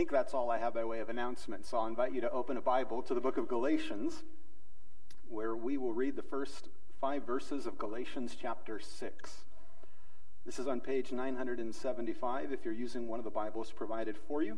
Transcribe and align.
think 0.00 0.10
that's 0.10 0.32
all 0.32 0.50
I 0.50 0.56
have 0.56 0.72
by 0.72 0.82
way 0.82 1.00
of 1.00 1.10
announcement. 1.10 1.66
So 1.66 1.76
I'll 1.76 1.86
invite 1.86 2.14
you 2.14 2.22
to 2.22 2.30
open 2.30 2.56
a 2.56 2.62
Bible 2.62 3.02
to 3.02 3.12
the 3.12 3.20
book 3.20 3.36
of 3.36 3.48
Galatians, 3.48 4.22
where 5.28 5.54
we 5.54 5.76
will 5.76 5.92
read 5.92 6.16
the 6.16 6.22
first 6.22 6.70
five 7.02 7.26
verses 7.26 7.66
of 7.66 7.76
Galatians 7.76 8.34
chapter 8.40 8.80
6. 8.80 9.36
This 10.46 10.58
is 10.58 10.66
on 10.66 10.80
page 10.80 11.12
975 11.12 12.50
if 12.50 12.64
you're 12.64 12.72
using 12.72 13.08
one 13.08 13.18
of 13.20 13.26
the 13.26 13.30
Bibles 13.30 13.72
provided 13.72 14.16
for 14.16 14.42
you. 14.42 14.56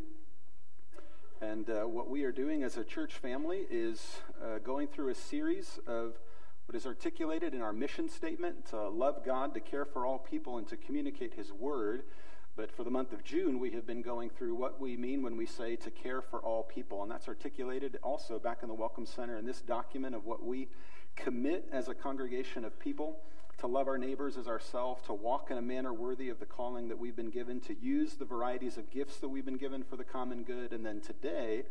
And 1.40 1.68
uh, 1.68 1.88
what 1.88 2.08
we 2.08 2.22
are 2.22 2.30
doing 2.30 2.62
as 2.62 2.76
a 2.76 2.84
church 2.84 3.14
family 3.14 3.66
is 3.68 4.18
uh, 4.40 4.58
going 4.58 4.86
through 4.86 5.08
a 5.08 5.14
series 5.16 5.80
of 5.88 6.20
what 6.66 6.76
is 6.76 6.86
articulated 6.86 7.52
in 7.52 7.62
our 7.62 7.72
mission 7.72 8.08
statement 8.08 8.66
to 8.66 8.88
love 8.88 9.24
God, 9.26 9.54
to 9.54 9.60
care 9.60 9.86
for 9.86 10.06
all 10.06 10.20
people, 10.20 10.58
and 10.58 10.68
to 10.68 10.76
communicate 10.76 11.34
His 11.34 11.50
word. 11.52 12.04
But 12.54 12.70
for 12.70 12.84
the 12.84 12.90
month 12.90 13.12
of 13.12 13.24
June, 13.24 13.58
we 13.58 13.70
have 13.70 13.86
been 13.86 14.02
going 14.02 14.28
through 14.28 14.54
what 14.54 14.78
we 14.78 14.94
mean 14.94 15.22
when 15.22 15.38
we 15.38 15.46
say 15.46 15.74
to 15.76 15.90
care 15.90 16.20
for 16.20 16.38
all 16.40 16.62
people. 16.62 17.02
And 17.02 17.10
that's 17.10 17.26
articulated 17.26 17.98
also 18.02 18.38
back 18.38 18.58
in 18.62 18.68
the 18.68 18.74
Welcome 18.74 19.06
Center 19.06 19.38
in 19.38 19.46
this 19.46 19.62
document 19.62 20.14
of 20.14 20.26
what 20.26 20.44
we 20.44 20.68
commit 21.16 21.66
as 21.72 21.88
a 21.88 21.94
congregation 21.94 22.64
of 22.66 22.78
people 22.78 23.20
to 23.58 23.66
love 23.66 23.88
our 23.88 23.96
neighbors 23.96 24.36
as 24.36 24.48
ourselves, 24.48 25.02
to 25.06 25.14
walk 25.14 25.50
in 25.50 25.56
a 25.56 25.62
manner 25.62 25.94
worthy 25.94 26.28
of 26.28 26.40
the 26.40 26.46
calling 26.46 26.88
that 26.88 26.98
we've 26.98 27.16
been 27.16 27.30
given, 27.30 27.58
to 27.60 27.74
use 27.80 28.14
the 28.14 28.24
varieties 28.26 28.76
of 28.76 28.90
gifts 28.90 29.16
that 29.18 29.28
we've 29.30 29.46
been 29.46 29.56
given 29.56 29.82
for 29.82 29.96
the 29.96 30.04
common 30.04 30.42
good. 30.42 30.72
And 30.74 30.84
then 30.84 31.00
today, 31.00 31.62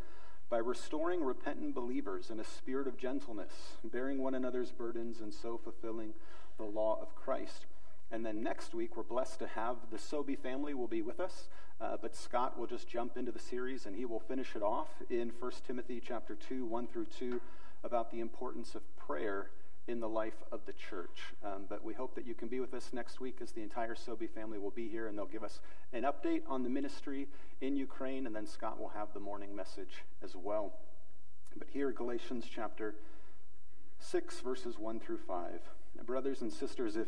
by 0.50 0.58
restoring 0.58 1.24
repentant 1.24 1.76
believers 1.76 2.32
in 2.32 2.40
a 2.40 2.44
spirit 2.44 2.88
of 2.88 2.98
gentleness, 2.98 3.52
bearing 3.84 4.22
one 4.22 4.34
another's 4.34 4.72
burdens, 4.72 5.22
and 5.22 5.32
so 5.32 5.60
fulfilling 5.64 6.14
the 6.58 6.64
law 6.64 7.00
of 7.02 7.16
Christ. 7.16 7.68
And 8.12 8.26
then 8.26 8.44
next 8.44 8.74
week, 8.74 8.98
we're 8.98 9.04
blessed 9.04 9.40
to 9.40 9.48
have 9.48 9.78
the 9.90 9.98
Sobey 9.98 10.36
family 10.36 10.74
will 10.74 10.88
be 10.88 11.02
with 11.02 11.20
us. 11.20 11.48
Uh, 11.80 11.98
but 12.00 12.16
Scott 12.16 12.60
will 12.60 12.68
just 12.68 12.88
jump 12.88 13.18
into 13.18 13.32
the 13.32 13.40
series 13.40 13.86
and 13.86 13.96
he 13.96 14.06
will 14.06 14.20
finish 14.20 14.56
it 14.56 14.62
off 14.62 14.90
in 15.10 15.32
1 15.40 15.52
Timothy 15.66 16.02
chapter 16.06 16.36
2, 16.36 16.66
1 16.66 16.88
through 16.88 17.08
2, 17.18 17.42
about 17.84 18.12
the 18.12 18.20
importance 18.20 18.76
of 18.76 18.82
prayer 18.98 19.50
in 19.88 20.00
the 20.00 20.10
life 20.10 20.44
of 20.52 20.60
the 20.66 20.74
church. 20.74 21.34
Um, 21.44 21.66
but 21.68 21.84
we 21.84 21.94
hope 21.94 22.14
that 22.16 22.28
you 22.28 22.36
can 22.36 22.50
be 22.50 22.60
with 22.60 22.74
us 22.74 22.90
next 22.94 23.20
week 23.20 23.38
as 23.42 23.52
the 23.52 23.64
entire 23.64 23.96
Sobey 23.96 24.28
family 24.28 24.60
will 24.60 24.72
be 24.72 24.88
here 24.88 25.08
and 25.08 25.18
they'll 25.18 25.26
give 25.26 25.44
us 25.44 25.60
an 25.94 26.04
update 26.04 26.42
on 26.48 26.64
the 26.64 26.70
ministry 26.70 27.28
in 27.62 27.76
Ukraine. 27.76 28.28
And 28.28 28.36
then 28.36 28.46
Scott 28.46 28.80
will 28.80 28.90
have 28.90 29.14
the 29.14 29.20
morning 29.20 29.56
message 29.56 30.04
as 30.22 30.36
well. 30.36 30.74
But 31.58 31.68
here, 31.72 31.92
Galatians 31.92 32.46
chapter 32.54 32.96
6, 34.00 34.40
verses 34.42 34.78
1 34.78 35.00
through 35.00 35.20
5. 35.28 35.62
Brothers 36.06 36.42
and 36.42 36.52
sisters, 36.52 36.96
if 36.96 37.08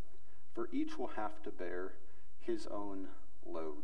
for 0.53 0.69
each 0.71 0.97
will 0.97 1.11
have 1.15 1.41
to 1.43 1.51
bear 1.51 1.93
his 2.39 2.67
own 2.67 3.07
load. 3.45 3.83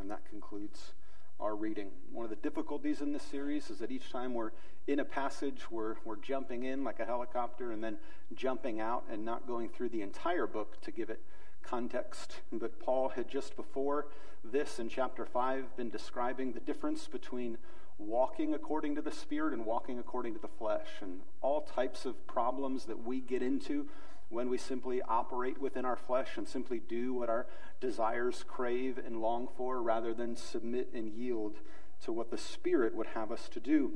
And 0.00 0.10
that 0.10 0.24
concludes 0.28 0.92
our 1.38 1.56
reading. 1.56 1.90
One 2.12 2.24
of 2.24 2.30
the 2.30 2.36
difficulties 2.36 3.00
in 3.00 3.12
this 3.12 3.22
series 3.22 3.70
is 3.70 3.78
that 3.78 3.90
each 3.90 4.10
time 4.10 4.34
we're 4.34 4.52
in 4.86 5.00
a 5.00 5.04
passage, 5.04 5.70
we're, 5.70 5.94
we're 6.04 6.16
jumping 6.16 6.64
in 6.64 6.84
like 6.84 7.00
a 7.00 7.04
helicopter 7.04 7.72
and 7.72 7.82
then 7.82 7.96
jumping 8.34 8.80
out 8.80 9.04
and 9.10 9.24
not 9.24 9.46
going 9.46 9.68
through 9.68 9.88
the 9.90 10.02
entire 10.02 10.46
book 10.46 10.80
to 10.82 10.90
give 10.90 11.10
it 11.10 11.20
context. 11.62 12.40
But 12.52 12.80
Paul 12.80 13.10
had 13.10 13.28
just 13.28 13.56
before 13.56 14.08
this 14.44 14.78
in 14.78 14.88
chapter 14.88 15.24
5 15.24 15.76
been 15.76 15.90
describing 15.90 16.52
the 16.52 16.60
difference 16.60 17.06
between 17.06 17.58
walking 17.98 18.54
according 18.54 18.94
to 18.94 19.02
the 19.02 19.12
Spirit 19.12 19.52
and 19.52 19.64
walking 19.66 19.98
according 19.98 20.34
to 20.34 20.40
the 20.40 20.48
flesh 20.48 20.88
and 21.02 21.20
all 21.42 21.60
types 21.60 22.06
of 22.06 22.26
problems 22.26 22.86
that 22.86 23.04
we 23.04 23.20
get 23.20 23.42
into 23.42 23.86
when 24.30 24.48
we 24.48 24.56
simply 24.56 25.02
operate 25.02 25.60
within 25.60 25.84
our 25.84 25.96
flesh 25.96 26.36
and 26.36 26.48
simply 26.48 26.80
do 26.88 27.12
what 27.12 27.28
our 27.28 27.46
desires 27.80 28.44
crave 28.46 28.96
and 28.96 29.20
long 29.20 29.48
for 29.56 29.82
rather 29.82 30.14
than 30.14 30.36
submit 30.36 30.88
and 30.94 31.12
yield 31.12 31.58
to 32.04 32.12
what 32.12 32.30
the 32.30 32.38
Spirit 32.38 32.94
would 32.94 33.08
have 33.08 33.30
us 33.30 33.48
to 33.48 33.60
do. 33.60 33.92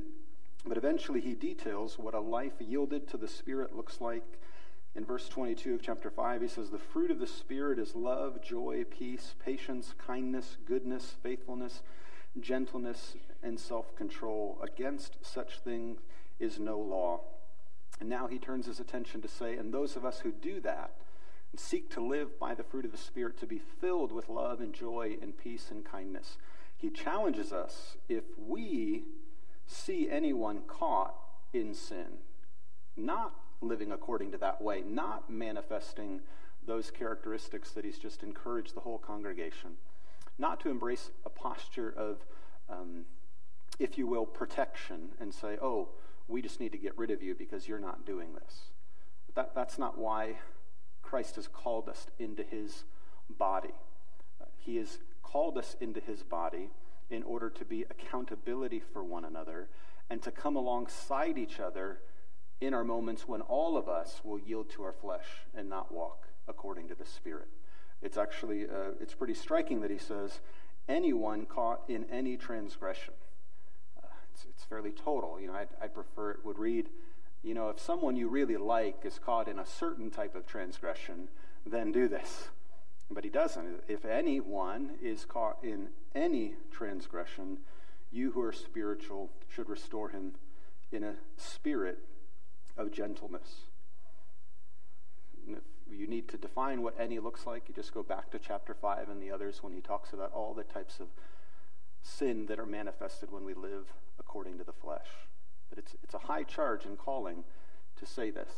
But 0.65 0.77
eventually, 0.77 1.21
he 1.21 1.33
details 1.33 1.97
what 1.97 2.13
a 2.13 2.19
life 2.19 2.53
yielded 2.59 3.07
to 3.09 3.17
the 3.17 3.27
Spirit 3.27 3.75
looks 3.75 4.01
like. 4.01 4.23
In 4.95 5.05
verse 5.05 5.27
22 5.29 5.75
of 5.75 5.81
chapter 5.81 6.09
5, 6.09 6.41
he 6.41 6.47
says, 6.47 6.69
The 6.69 6.79
fruit 6.79 7.11
of 7.11 7.19
the 7.19 7.27
Spirit 7.27 7.79
is 7.79 7.95
love, 7.95 8.41
joy, 8.41 8.83
peace, 8.89 9.35
patience, 9.43 9.93
kindness, 10.05 10.57
goodness, 10.65 11.15
faithfulness, 11.21 11.81
gentleness, 12.39 13.15
and 13.43 13.59
self 13.59 13.95
control. 13.95 14.59
Against 14.63 15.17
such 15.23 15.59
things 15.59 15.99
is 16.39 16.59
no 16.59 16.79
law. 16.79 17.21
And 17.99 18.09
now 18.09 18.27
he 18.27 18.39
turns 18.39 18.65
his 18.65 18.79
attention 18.79 19.21
to 19.21 19.27
say, 19.27 19.55
and 19.55 19.73
those 19.73 19.95
of 19.95 20.05
us 20.05 20.19
who 20.19 20.31
do 20.31 20.59
that 20.61 20.91
and 21.51 21.59
seek 21.59 21.89
to 21.91 22.01
live 22.01 22.37
by 22.39 22.53
the 22.53 22.63
fruit 22.63 22.85
of 22.85 22.91
the 22.91 22.97
Spirit 22.97 23.39
to 23.39 23.45
be 23.45 23.61
filled 23.79 24.11
with 24.11 24.29
love 24.29 24.59
and 24.59 24.73
joy 24.73 25.17
and 25.21 25.37
peace 25.37 25.67
and 25.71 25.85
kindness, 25.85 26.37
he 26.77 26.89
challenges 26.89 27.53
us 27.53 27.97
if 28.09 28.23
we 28.37 29.03
see 29.65 30.09
anyone 30.09 30.61
caught 30.67 31.15
in 31.53 31.73
sin, 31.73 32.19
not 32.97 33.33
living 33.61 33.91
according 33.91 34.31
to 34.31 34.37
that 34.37 34.61
way, 34.61 34.83
not 34.85 35.29
manifesting 35.29 36.19
those 36.65 36.91
characteristics 36.91 37.71
that 37.71 37.85
he's 37.85 37.97
just 37.97 38.23
encouraged 38.23 38.75
the 38.75 38.81
whole 38.81 38.97
congregation, 38.97 39.71
not 40.37 40.59
to 40.59 40.69
embrace 40.69 41.11
a 41.25 41.29
posture 41.29 41.93
of, 41.95 42.25
um, 42.69 43.05
if 43.79 43.97
you 43.97 44.05
will, 44.07 44.25
protection 44.25 45.09
and 45.19 45.33
say, 45.33 45.57
oh, 45.61 45.89
we 46.27 46.41
just 46.41 46.59
need 46.59 46.71
to 46.71 46.77
get 46.77 46.97
rid 46.97 47.11
of 47.11 47.21
you 47.21 47.35
because 47.35 47.67
you're 47.67 47.79
not 47.79 48.05
doing 48.05 48.33
this. 48.33 48.71
But 49.27 49.35
that, 49.35 49.55
that's 49.55 49.77
not 49.77 49.97
why 49.97 50.37
Christ 51.01 51.35
has 51.35 51.47
called 51.47 51.87
us 51.87 52.07
into 52.19 52.43
his 52.43 52.83
body. 53.29 53.73
He 54.57 54.77
has 54.77 54.99
called 55.21 55.57
us 55.57 55.75
into 55.79 55.99
his 55.99 56.23
body 56.23 56.69
in 57.09 57.23
order 57.23 57.49
to 57.51 57.65
be 57.65 57.83
accountability 57.83 58.79
for 58.79 59.03
one 59.03 59.25
another 59.25 59.69
and 60.09 60.21
to 60.23 60.31
come 60.31 60.55
alongside 60.55 61.37
each 61.37 61.59
other 61.59 61.99
in 62.61 62.73
our 62.73 62.83
moments 62.83 63.27
when 63.27 63.41
all 63.41 63.77
of 63.77 63.87
us 63.87 64.21
will 64.23 64.39
yield 64.39 64.69
to 64.71 64.83
our 64.83 64.93
flesh 64.93 65.25
and 65.55 65.69
not 65.69 65.91
walk 65.91 66.27
according 66.47 66.87
to 66.87 66.95
the 66.95 67.05
Spirit. 67.05 67.47
It's 68.01 68.17
actually 68.17 68.63
uh, 68.63 68.93
it's 68.99 69.13
pretty 69.13 69.33
striking 69.33 69.81
that 69.81 69.91
he 69.91 69.97
says, 69.97 70.39
anyone 70.87 71.45
caught 71.45 71.81
in 71.87 72.05
any 72.11 72.37
transgression 72.37 73.13
it's, 74.35 74.45
it's 74.49 74.63
fairly 74.63 74.91
total. 74.91 75.39
You 75.39 75.47
know, 75.47 75.53
I'd, 75.53 75.69
I'd 75.81 75.93
prefer 75.93 76.31
it 76.31 76.45
would 76.45 76.59
read, 76.59 76.89
you 77.43 77.53
know, 77.53 77.69
if 77.69 77.79
someone 77.79 78.15
you 78.15 78.27
really 78.27 78.57
like 78.57 79.01
is 79.03 79.19
caught 79.19 79.47
in 79.47 79.59
a 79.59 79.65
certain 79.65 80.11
type 80.11 80.35
of 80.35 80.45
transgression, 80.45 81.29
then 81.65 81.91
do 81.91 82.07
this. 82.07 82.49
But 83.09 83.23
he 83.23 83.29
doesn't. 83.29 83.83
If 83.87 84.03
anyone 84.03 84.91
is 85.01 85.25
caught 85.25 85.57
in 85.63 85.89
any 86.13 86.55
transgression, 86.71 87.59
you 88.11 88.31
who 88.31 88.41
are 88.41 88.51
spiritual 88.51 89.29
should 89.47 89.69
restore 89.69 90.09
him 90.09 90.33
in 90.91 91.03
a 91.03 91.15
spirit 91.37 91.99
of 92.77 92.91
gentleness. 92.91 93.61
And 95.47 95.57
if 95.57 95.63
you 95.99 96.07
need 96.07 96.27
to 96.29 96.37
define 96.37 96.81
what 96.81 96.95
any 96.99 97.19
looks 97.19 97.45
like, 97.45 97.69
you 97.69 97.75
just 97.75 97.93
go 97.93 98.03
back 98.03 98.31
to 98.31 98.39
chapter 98.39 98.73
5 98.73 99.09
and 99.09 99.21
the 99.21 99.31
others 99.31 99.59
when 99.61 99.73
he 99.73 99.81
talks 99.81 100.11
about 100.13 100.33
all 100.33 100.53
the 100.53 100.63
types 100.63 100.99
of 100.99 101.07
sin 102.01 102.47
that 102.47 102.59
are 102.59 102.65
manifested 102.65 103.31
when 103.31 103.45
we 103.45 103.53
live 103.53 103.85
according 104.19 104.57
to 104.57 104.63
the 104.63 104.73
flesh. 104.73 105.07
But 105.69 105.79
it's, 105.79 105.95
it's 106.03 106.13
a 106.13 106.19
high 106.19 106.43
charge 106.43 106.85
and 106.85 106.97
calling 106.97 107.43
to 107.97 108.05
say 108.05 108.31
this. 108.31 108.51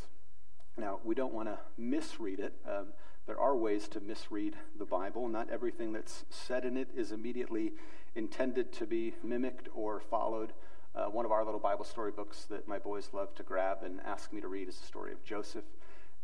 Now, 0.77 0.99
we 1.03 1.15
don't 1.15 1.33
want 1.33 1.47
to 1.49 1.57
misread 1.77 2.39
it. 2.39 2.53
Um, 2.67 2.87
there 3.25 3.39
are 3.39 3.55
ways 3.55 3.87
to 3.89 3.99
misread 3.99 4.55
the 4.77 4.85
Bible. 4.85 5.27
Not 5.27 5.49
everything 5.49 5.91
that's 5.91 6.25
said 6.29 6.65
in 6.65 6.77
it 6.77 6.89
is 6.95 7.11
immediately 7.11 7.73
intended 8.15 8.71
to 8.73 8.85
be 8.85 9.13
mimicked 9.23 9.69
or 9.75 9.99
followed. 9.99 10.53
Uh, 10.95 11.05
one 11.05 11.25
of 11.25 11.31
our 11.31 11.43
little 11.43 11.59
Bible 11.59 11.85
story 11.85 12.11
books 12.11 12.45
that 12.45 12.67
my 12.67 12.79
boys 12.79 13.09
love 13.13 13.35
to 13.35 13.43
grab 13.43 13.79
and 13.83 13.99
ask 14.05 14.31
me 14.31 14.41
to 14.41 14.47
read 14.47 14.67
is 14.67 14.77
the 14.77 14.85
story 14.87 15.11
of 15.11 15.23
Joseph. 15.23 15.65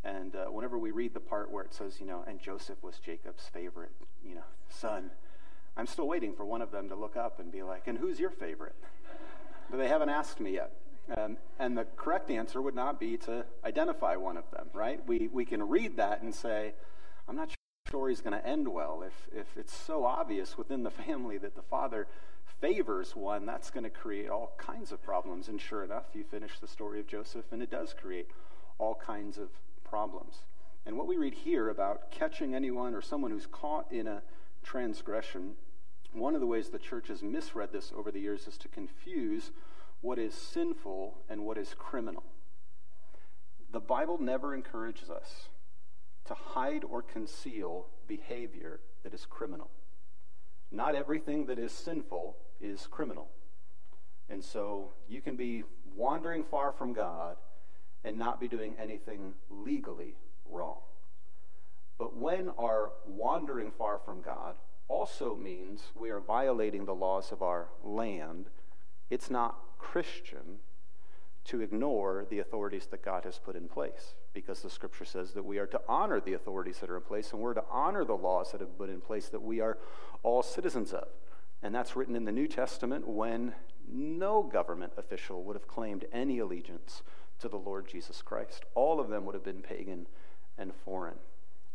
And 0.03 0.36
uh, 0.36 0.45
whenever 0.45 0.77
we 0.77 0.91
read 0.91 1.13
the 1.13 1.19
part 1.19 1.51
where 1.51 1.63
it 1.63 1.74
says, 1.74 2.00
you 2.00 2.06
know, 2.06 2.24
and 2.27 2.39
Joseph 2.39 2.81
was 2.81 3.00
Jacob's 3.00 3.47
favorite, 3.53 3.91
you 4.24 4.36
know, 4.36 4.44
son, 4.69 5.12
I'm 5.75 5.88
still 5.88 6.07
waiting 6.07 6.33
for 6.33 6.45
one 6.45 6.62
of 6.62 6.71
them 6.71 6.89
to 6.89 6.95
look 6.95 7.15
up 7.15 7.39
and 7.39 7.51
be 7.51 7.63
like, 7.63 7.88
and 7.88 7.97
who's 7.97 8.19
your 8.19 8.29
favorite? 8.29 8.75
But 9.69 9.77
they 9.77 9.88
haven't 9.88 10.10
asked 10.10 10.39
me 10.39 10.54
yet. 10.54 10.71
Um, 11.18 11.38
and 11.60 11.77
the 11.77 11.86
correct 11.98 12.31
answer 12.31 12.62
would 12.62 12.75
not 12.75 13.00
be 13.00 13.18
to 13.18 13.45
identify 13.65 14.15
one 14.15 14.38
of 14.38 14.50
them, 14.51 14.69
right? 14.74 15.06
We, 15.06 15.30
we 15.31 15.45
can 15.45 15.68
read 15.68 15.98
that 15.98 16.21
and 16.21 16.33
say, 16.33 16.74
I'm 17.27 17.36
not 17.36 17.50
sure 17.50 17.56
the 17.86 17.92
story's 17.92 18.21
going 18.21 18.39
to 18.39 18.48
end 18.48 18.68
well 18.68 19.04
if, 19.06 19.13
if 19.38 19.57
it's 19.57 19.75
so 19.75 20.06
obvious 20.06 20.57
within 20.57 20.83
the 20.83 20.89
family 21.06 21.38
that 21.39 21.56
the 21.56 21.62
father 21.62 22.07
favors 22.62 23.15
one, 23.15 23.45
that's 23.45 23.69
going 23.69 23.83
to 23.83 23.89
create 23.89 24.30
all 24.30 24.54
kinds 24.57 24.94
of 24.94 25.04
problems. 25.04 25.50
And 25.50 25.60
sure 25.60 25.83
enough, 25.83 26.06
you 26.13 26.24
finish 26.24 26.60
the 26.60 26.68
story 26.68 27.01
of 27.01 27.07
Joseph, 27.07 27.45
and 27.51 27.62
it 27.62 27.69
does 27.69 27.94
create 27.94 28.30
all 28.77 28.95
kinds 28.95 29.38
of 29.38 29.50
problems. 29.83 30.44
And 30.86 30.98
what 30.98 31.07
we 31.07 31.18
read 31.18 31.33
here 31.33 31.69
about 31.69 32.12
catching 32.12 32.56
anyone 32.56 32.95
or 32.95 33.01
someone 33.01 33.31
who's 33.31 33.48
caught 33.48 33.92
in 33.92 34.07
a 34.07 34.21
transgression, 34.63 35.56
one 36.13 36.36
of 36.36 36.42
the 36.42 36.48
ways 36.48 36.69
the 36.69 36.80
church 36.80 37.07
has 37.07 37.24
misread 37.24 37.71
this 37.71 37.92
over 37.95 38.12
the 38.12 38.19
years 38.19 38.48
is 38.48 38.57
to 38.60 38.68
confuse 38.68 39.51
what 40.01 40.19
is 40.19 40.33
sinful 40.33 41.18
and 41.30 41.45
what 41.45 41.57
is 41.57 41.74
criminal. 41.77 42.24
The 43.71 43.80
Bible 43.80 44.19
never 44.19 44.54
encourages 44.54 45.10
us 45.10 45.50
to 46.25 46.33
hide 46.33 46.83
or 46.83 47.01
conceal 47.01 47.88
behavior 48.07 48.80
that 49.04 49.13
is 49.13 49.25
criminal. 49.25 49.69
Not 50.71 50.95
everything 50.95 51.45
that 51.48 51.60
is 51.60 51.71
sinful 51.71 52.38
is 52.62 52.88
criminal. 52.88 53.30
And 54.30 54.44
so 54.44 54.94
you 55.07 55.21
can 55.21 55.36
be 55.36 55.63
wandering 55.95 56.44
far 56.44 56.71
from 56.71 56.94
God 56.94 57.38
and 58.04 58.18
not 58.18 58.39
be 58.39 58.48
doing 58.48 58.75
anything 58.81 59.33
legally 59.50 60.15
wrong. 60.50 60.80
But 61.98 62.15
when 62.18 62.50
our 62.60 62.92
wandering 63.06 63.71
far 63.77 64.00
from 64.04 64.21
God 64.21 64.56
also 64.88 65.35
means 65.35 65.81
we 65.95 66.09
are 66.09 66.19
violating 66.19 66.85
the 66.85 66.95
laws 66.95 67.31
of 67.31 67.41
our 67.41 67.68
land, 67.83 68.45
it's 69.09 69.30
not 69.30 69.57
Christian 69.77 70.59
to 71.45 71.62
ignore 71.62 72.25
the 72.30 72.39
authorities 72.39 72.88
that 72.88 73.03
God 73.03 73.25
has 73.25 73.38
put 73.38 73.56
in 73.56 73.68
place 73.68 74.13
because 74.33 74.62
the 74.62 74.69
scripture 74.69 75.06
says 75.06 75.31
that 75.33 75.44
we 75.44 75.57
are 75.57 75.65
to 75.68 75.81
honor 75.88 76.19
the 76.19 76.33
authorities 76.33 76.80
that 76.80 76.89
are 76.89 76.95
in 76.95 77.03
place 77.03 77.31
and 77.31 77.41
we're 77.41 77.53
to 77.53 77.63
honor 77.69 78.06
the 78.06 78.13
laws 78.13 78.51
that 78.51 78.62
have 78.62 78.77
been 78.77 78.89
in 78.89 79.01
place 79.01 79.30
that 79.30 79.41
we 79.41 79.59
are 79.59 79.77
all 80.24 80.41
citizens 80.41 80.94
of. 80.94 81.07
And 81.62 81.74
that's 81.75 81.95
written 81.95 82.15
in 82.15 82.25
the 82.25 82.31
New 82.31 82.47
Testament 82.47 83.07
when 83.07 83.53
no 83.91 84.44
government 84.44 84.94
official 84.97 85.44
would 85.44 85.56
have 85.56 85.68
claimed 85.68 86.06
any 86.12 86.39
allegiance 86.39 87.03
to 87.39 87.50
the 87.50 87.57
Lord 87.57 87.88
Jesus 87.88 88.21
Christ. 88.21 88.65
All 88.74 89.00
of 89.00 89.09
them 89.09 89.25
would 89.25 89.36
have 89.36 89.44
been 89.44 89.62
pagan 89.62 90.07
and 90.57 90.74
foreign. 90.86 91.18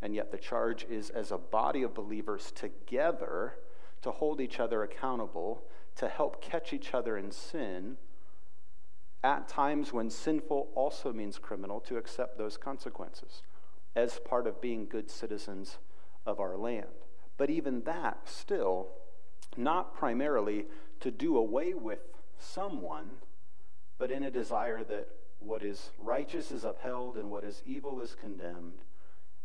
And 0.00 0.14
yet 0.14 0.30
the 0.30 0.38
charge 0.38 0.84
is 0.84 1.10
as 1.10 1.32
a 1.32 1.38
body 1.38 1.82
of 1.82 1.94
believers 1.94 2.52
together 2.52 3.54
to 4.02 4.10
hold 4.10 4.40
each 4.40 4.60
other 4.60 4.82
accountable, 4.82 5.64
to 5.96 6.08
help 6.08 6.40
catch 6.40 6.72
each 6.72 6.94
other 6.94 7.16
in 7.16 7.32
sin 7.32 7.96
at 9.24 9.48
times 9.48 9.92
when 9.92 10.10
sinful 10.10 10.68
also 10.74 11.12
means 11.12 11.38
criminal, 11.38 11.80
to 11.80 11.96
accept 11.96 12.38
those 12.38 12.56
consequences 12.56 13.42
as 13.96 14.20
part 14.20 14.46
of 14.46 14.60
being 14.60 14.86
good 14.86 15.10
citizens 15.10 15.78
of 16.24 16.38
our 16.38 16.56
land. 16.56 16.86
But 17.36 17.50
even 17.50 17.82
that, 17.82 18.28
still, 18.28 18.88
not 19.56 19.94
primarily 19.94 20.66
to 21.00 21.10
do 21.10 21.36
away 21.36 21.74
with 21.74 21.98
someone, 22.38 23.10
but 23.98 24.10
in 24.12 24.22
a 24.22 24.30
desire 24.30 24.84
that 24.84 25.08
what 25.40 25.64
is 25.64 25.90
righteous 25.98 26.52
is 26.52 26.64
upheld 26.64 27.16
and 27.16 27.30
what 27.30 27.44
is 27.44 27.62
evil 27.66 28.00
is 28.00 28.14
condemned. 28.14 28.82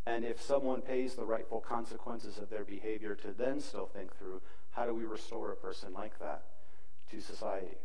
And 0.06 0.26
if 0.26 0.42
someone 0.42 0.82
pays 0.82 1.16
the 1.16 1.24
rightful 1.24 1.62
consequences 1.62 2.38
of 2.38 2.50
their 2.50 2.66
behavior, 2.66 3.16
to 3.16 3.32
then 3.32 3.62
still 3.62 3.86
think 3.86 4.18
through 4.18 4.42
how 4.72 4.86
do 4.86 4.94
we 4.94 5.06
restore 5.06 5.52
a 5.52 5.56
person 5.56 5.94
like 5.94 6.20
that 6.20 6.44
to 7.12 7.22
society? 7.22 7.78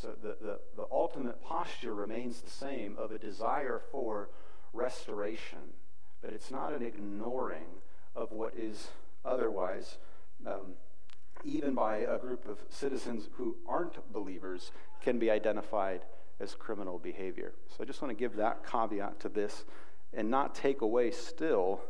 So 0.00 0.14
the, 0.20 0.36
the, 0.40 0.58
the 0.76 0.86
ultimate 0.90 1.42
posture 1.42 1.94
remains 1.94 2.40
the 2.40 2.50
same 2.50 2.96
of 2.98 3.12
a 3.12 3.18
desire 3.18 3.80
for 3.92 4.30
restoration, 4.72 5.74
but 6.20 6.32
it's 6.32 6.50
not 6.50 6.72
an 6.72 6.82
ignoring 6.82 7.66
of 8.16 8.32
what 8.32 8.54
is 8.56 8.88
otherwise, 9.24 9.98
um, 10.46 10.74
even 11.44 11.74
by 11.74 11.98
a 11.98 12.18
group 12.18 12.48
of 12.48 12.58
citizens 12.70 13.28
who 13.34 13.56
aren't 13.68 14.12
believers, 14.12 14.72
can 15.00 15.18
be 15.18 15.30
identified 15.30 16.00
as 16.40 16.54
criminal 16.54 16.98
behavior. 16.98 17.52
So 17.68 17.76
I 17.82 17.84
just 17.84 18.02
want 18.02 18.10
to 18.10 18.18
give 18.18 18.36
that 18.36 18.66
caveat 18.68 19.20
to 19.20 19.28
this 19.28 19.64
and 20.14 20.30
not 20.30 20.54
take 20.54 20.80
away 20.80 21.10
still 21.10 21.80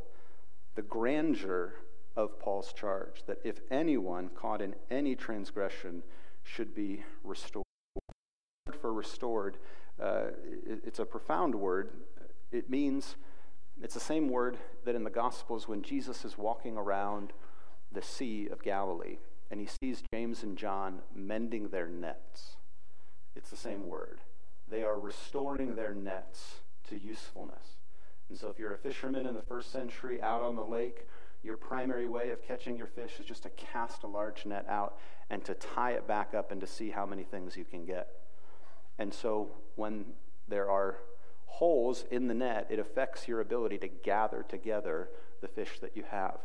the 0.74 0.82
grandeur 0.82 1.74
of 2.16 2.38
Paul's 2.38 2.72
charge 2.72 3.22
that 3.26 3.38
if 3.44 3.60
anyone 3.70 4.28
caught 4.28 4.60
in 4.60 4.74
any 4.90 5.14
transgression 5.14 6.02
should 6.42 6.74
be 6.74 7.02
restored 7.24 7.64
for 8.80 8.92
restored, 8.92 9.58
uh, 10.00 10.26
it's 10.66 10.98
a 10.98 11.04
profound 11.04 11.54
word. 11.54 11.90
It 12.50 12.68
means, 12.70 13.16
it's 13.82 13.94
the 13.94 14.00
same 14.00 14.28
word 14.28 14.58
that 14.84 14.94
in 14.94 15.04
the 15.04 15.10
Gospels 15.10 15.68
when 15.68 15.82
Jesus 15.82 16.24
is 16.24 16.36
walking 16.36 16.76
around 16.76 17.32
the 17.90 18.02
Sea 18.02 18.48
of 18.48 18.62
Galilee 18.62 19.18
and 19.50 19.60
he 19.60 19.68
sees 19.82 20.02
James 20.14 20.42
and 20.42 20.56
John 20.56 21.00
mending 21.14 21.68
their 21.68 21.86
nets. 21.86 22.56
It's 23.36 23.50
the 23.50 23.56
same 23.56 23.86
word. 23.86 24.20
They 24.68 24.82
are 24.82 24.98
restoring 24.98 25.74
their 25.74 25.94
nets 25.94 26.60
to 26.88 26.98
usefulness. 26.98 27.81
And 28.32 28.40
so, 28.40 28.48
if 28.48 28.58
you're 28.58 28.72
a 28.72 28.78
fisherman 28.78 29.26
in 29.26 29.34
the 29.34 29.42
first 29.42 29.70
century 29.70 30.22
out 30.22 30.40
on 30.40 30.56
the 30.56 30.64
lake, 30.64 31.06
your 31.42 31.58
primary 31.58 32.06
way 32.06 32.30
of 32.30 32.42
catching 32.42 32.78
your 32.78 32.86
fish 32.86 33.20
is 33.20 33.26
just 33.26 33.42
to 33.42 33.50
cast 33.50 34.04
a 34.04 34.06
large 34.06 34.46
net 34.46 34.64
out 34.70 34.96
and 35.28 35.44
to 35.44 35.52
tie 35.52 35.90
it 35.90 36.08
back 36.08 36.32
up 36.32 36.50
and 36.50 36.58
to 36.62 36.66
see 36.66 36.88
how 36.88 37.04
many 37.04 37.24
things 37.24 37.58
you 37.58 37.64
can 37.66 37.84
get. 37.84 38.08
And 38.98 39.12
so 39.12 39.50
when 39.76 40.14
there 40.48 40.70
are 40.70 40.96
holes 41.44 42.06
in 42.10 42.26
the 42.26 42.32
net, 42.32 42.68
it 42.70 42.78
affects 42.78 43.28
your 43.28 43.40
ability 43.40 43.76
to 43.76 43.88
gather 43.88 44.42
together 44.48 45.10
the 45.42 45.48
fish 45.48 45.78
that 45.80 45.94
you 45.94 46.04
have. 46.10 46.38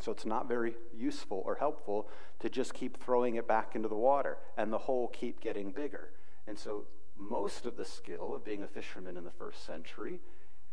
So 0.00 0.12
it's 0.12 0.26
not 0.26 0.48
very 0.48 0.74
useful 0.94 1.42
or 1.46 1.54
helpful 1.54 2.10
to 2.40 2.50
just 2.50 2.74
keep 2.74 3.02
throwing 3.02 3.36
it 3.36 3.48
back 3.48 3.74
into 3.74 3.88
the 3.88 3.94
water 3.94 4.36
and 4.58 4.70
the 4.70 4.76
hole 4.76 5.08
keep 5.08 5.40
getting 5.40 5.72
bigger. 5.72 6.10
And 6.46 6.58
so 6.58 6.84
most 7.16 7.64
of 7.64 7.78
the 7.78 7.86
skill 7.86 8.34
of 8.34 8.44
being 8.44 8.62
a 8.62 8.68
fisherman 8.68 9.16
in 9.16 9.24
the 9.24 9.30
first 9.30 9.64
century 9.64 10.20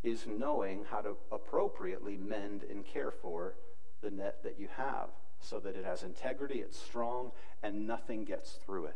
is 0.04 0.26
knowing 0.28 0.86
how 0.90 1.02
to 1.02 1.16
appropriately 1.32 2.18
mend 2.18 2.64
and 2.64 2.86
care 2.86 3.12
for 3.12 3.56
the 4.02 4.12
net 4.12 4.44
that 4.44 4.60
you 4.60 4.68
have 4.76 5.10
so 5.40 5.60
that 5.60 5.76
it 5.76 5.86
has 5.86 6.04
integrity, 6.04 6.60
it's 6.60 6.80
strong, 6.80 7.32
and 7.64 7.88
nothing 7.88 8.24
gets 8.24 8.54
through 8.54 8.86
it. 8.86 8.96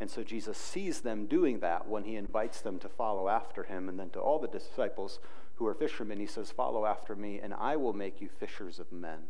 And 0.00 0.10
so 0.10 0.22
Jesus 0.22 0.58
sees 0.58 1.00
them 1.00 1.26
doing 1.26 1.60
that 1.60 1.88
when 1.88 2.04
he 2.04 2.16
invites 2.16 2.60
them 2.60 2.78
to 2.80 2.88
follow 2.88 3.28
after 3.28 3.62
him. 3.62 3.88
And 3.88 3.98
then 3.98 4.10
to 4.10 4.20
all 4.20 4.38
the 4.38 4.48
disciples 4.48 5.20
who 5.54 5.66
are 5.66 5.74
fishermen, 5.74 6.18
he 6.18 6.26
says, 6.26 6.50
Follow 6.50 6.84
after 6.84 7.14
me, 7.14 7.38
and 7.40 7.54
I 7.54 7.76
will 7.76 7.92
make 7.92 8.20
you 8.20 8.28
fishers 8.28 8.80
of 8.80 8.90
men. 8.90 9.20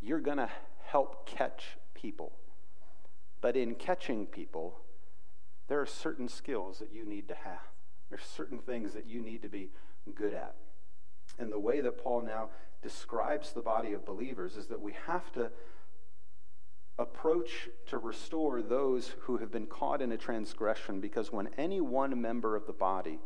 You're 0.00 0.20
going 0.20 0.38
to 0.38 0.50
help 0.86 1.26
catch 1.26 1.76
people. 1.94 2.32
But 3.40 3.56
in 3.56 3.74
catching 3.74 4.26
people, 4.26 4.80
there 5.68 5.80
are 5.80 5.86
certain 5.86 6.28
skills 6.28 6.78
that 6.78 6.92
you 6.92 7.04
need 7.04 7.28
to 7.28 7.34
have. 7.34 7.77
There's 8.10 8.22
certain 8.22 8.58
things 8.58 8.92
that 8.94 9.06
you 9.06 9.20
need 9.20 9.42
to 9.42 9.48
be 9.48 9.70
good 10.14 10.34
at. 10.34 10.54
And 11.38 11.52
the 11.52 11.58
way 11.58 11.80
that 11.80 12.02
Paul 12.02 12.22
now 12.22 12.48
describes 12.82 13.52
the 13.52 13.60
body 13.60 13.92
of 13.92 14.04
believers 14.04 14.56
is 14.56 14.66
that 14.68 14.80
we 14.80 14.94
have 15.06 15.32
to 15.32 15.50
approach 16.98 17.68
to 17.86 17.98
restore 17.98 18.60
those 18.60 19.14
who 19.20 19.36
have 19.36 19.52
been 19.52 19.66
caught 19.66 20.02
in 20.02 20.10
a 20.10 20.16
transgression 20.16 21.00
because 21.00 21.32
when 21.32 21.48
any 21.56 21.80
one 21.80 22.20
member 22.20 22.56
of 22.56 22.66
the 22.66 22.72
body 22.72 23.20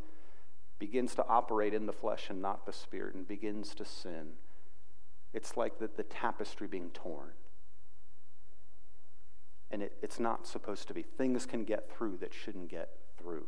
begins 0.79 1.15
to 1.15 1.27
operate 1.27 1.73
in 1.73 1.87
the 1.87 1.93
flesh 1.93 2.29
and 2.29 2.43
not 2.43 2.67
the 2.67 2.73
spirit 2.73 3.15
and 3.15 3.27
begins 3.27 3.75
to 3.75 3.85
sin, 3.85 4.33
it's 5.33 5.57
like 5.57 5.79
the, 5.79 5.89
the 5.97 6.03
tapestry 6.03 6.67
being 6.67 6.91
torn. 6.91 7.31
And 9.71 9.83
it, 9.83 9.97
it's 10.03 10.21
not 10.21 10.47
supposed 10.47 10.89
to 10.89 10.95
be. 10.95 11.03
Things 11.03 11.47
can 11.47 11.65
get 11.65 11.91
through 11.91 12.19
that 12.19 12.35
shouldn't 12.35 12.69
get 12.69 12.91
through. 13.17 13.47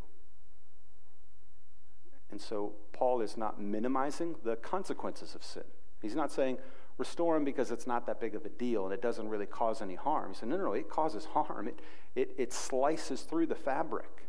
And 2.34 2.40
so 2.40 2.72
Paul 2.92 3.20
is 3.20 3.36
not 3.36 3.60
minimizing 3.60 4.34
the 4.42 4.56
consequences 4.56 5.36
of 5.36 5.44
sin. 5.44 5.62
He's 6.02 6.16
not 6.16 6.32
saying, 6.32 6.58
restore 6.98 7.34
them 7.34 7.44
because 7.44 7.70
it's 7.70 7.86
not 7.86 8.06
that 8.06 8.18
big 8.18 8.34
of 8.34 8.44
a 8.44 8.48
deal 8.48 8.86
and 8.86 8.92
it 8.92 9.00
doesn't 9.00 9.28
really 9.28 9.46
cause 9.46 9.80
any 9.80 9.94
harm. 9.94 10.32
He 10.32 10.38
said, 10.40 10.48
no, 10.48 10.56
no, 10.56 10.64
no, 10.64 10.72
it 10.72 10.90
causes 10.90 11.26
harm. 11.26 11.68
It, 11.68 11.78
it, 12.16 12.30
it 12.36 12.52
slices 12.52 13.22
through 13.22 13.46
the 13.46 13.54
fabric, 13.54 14.26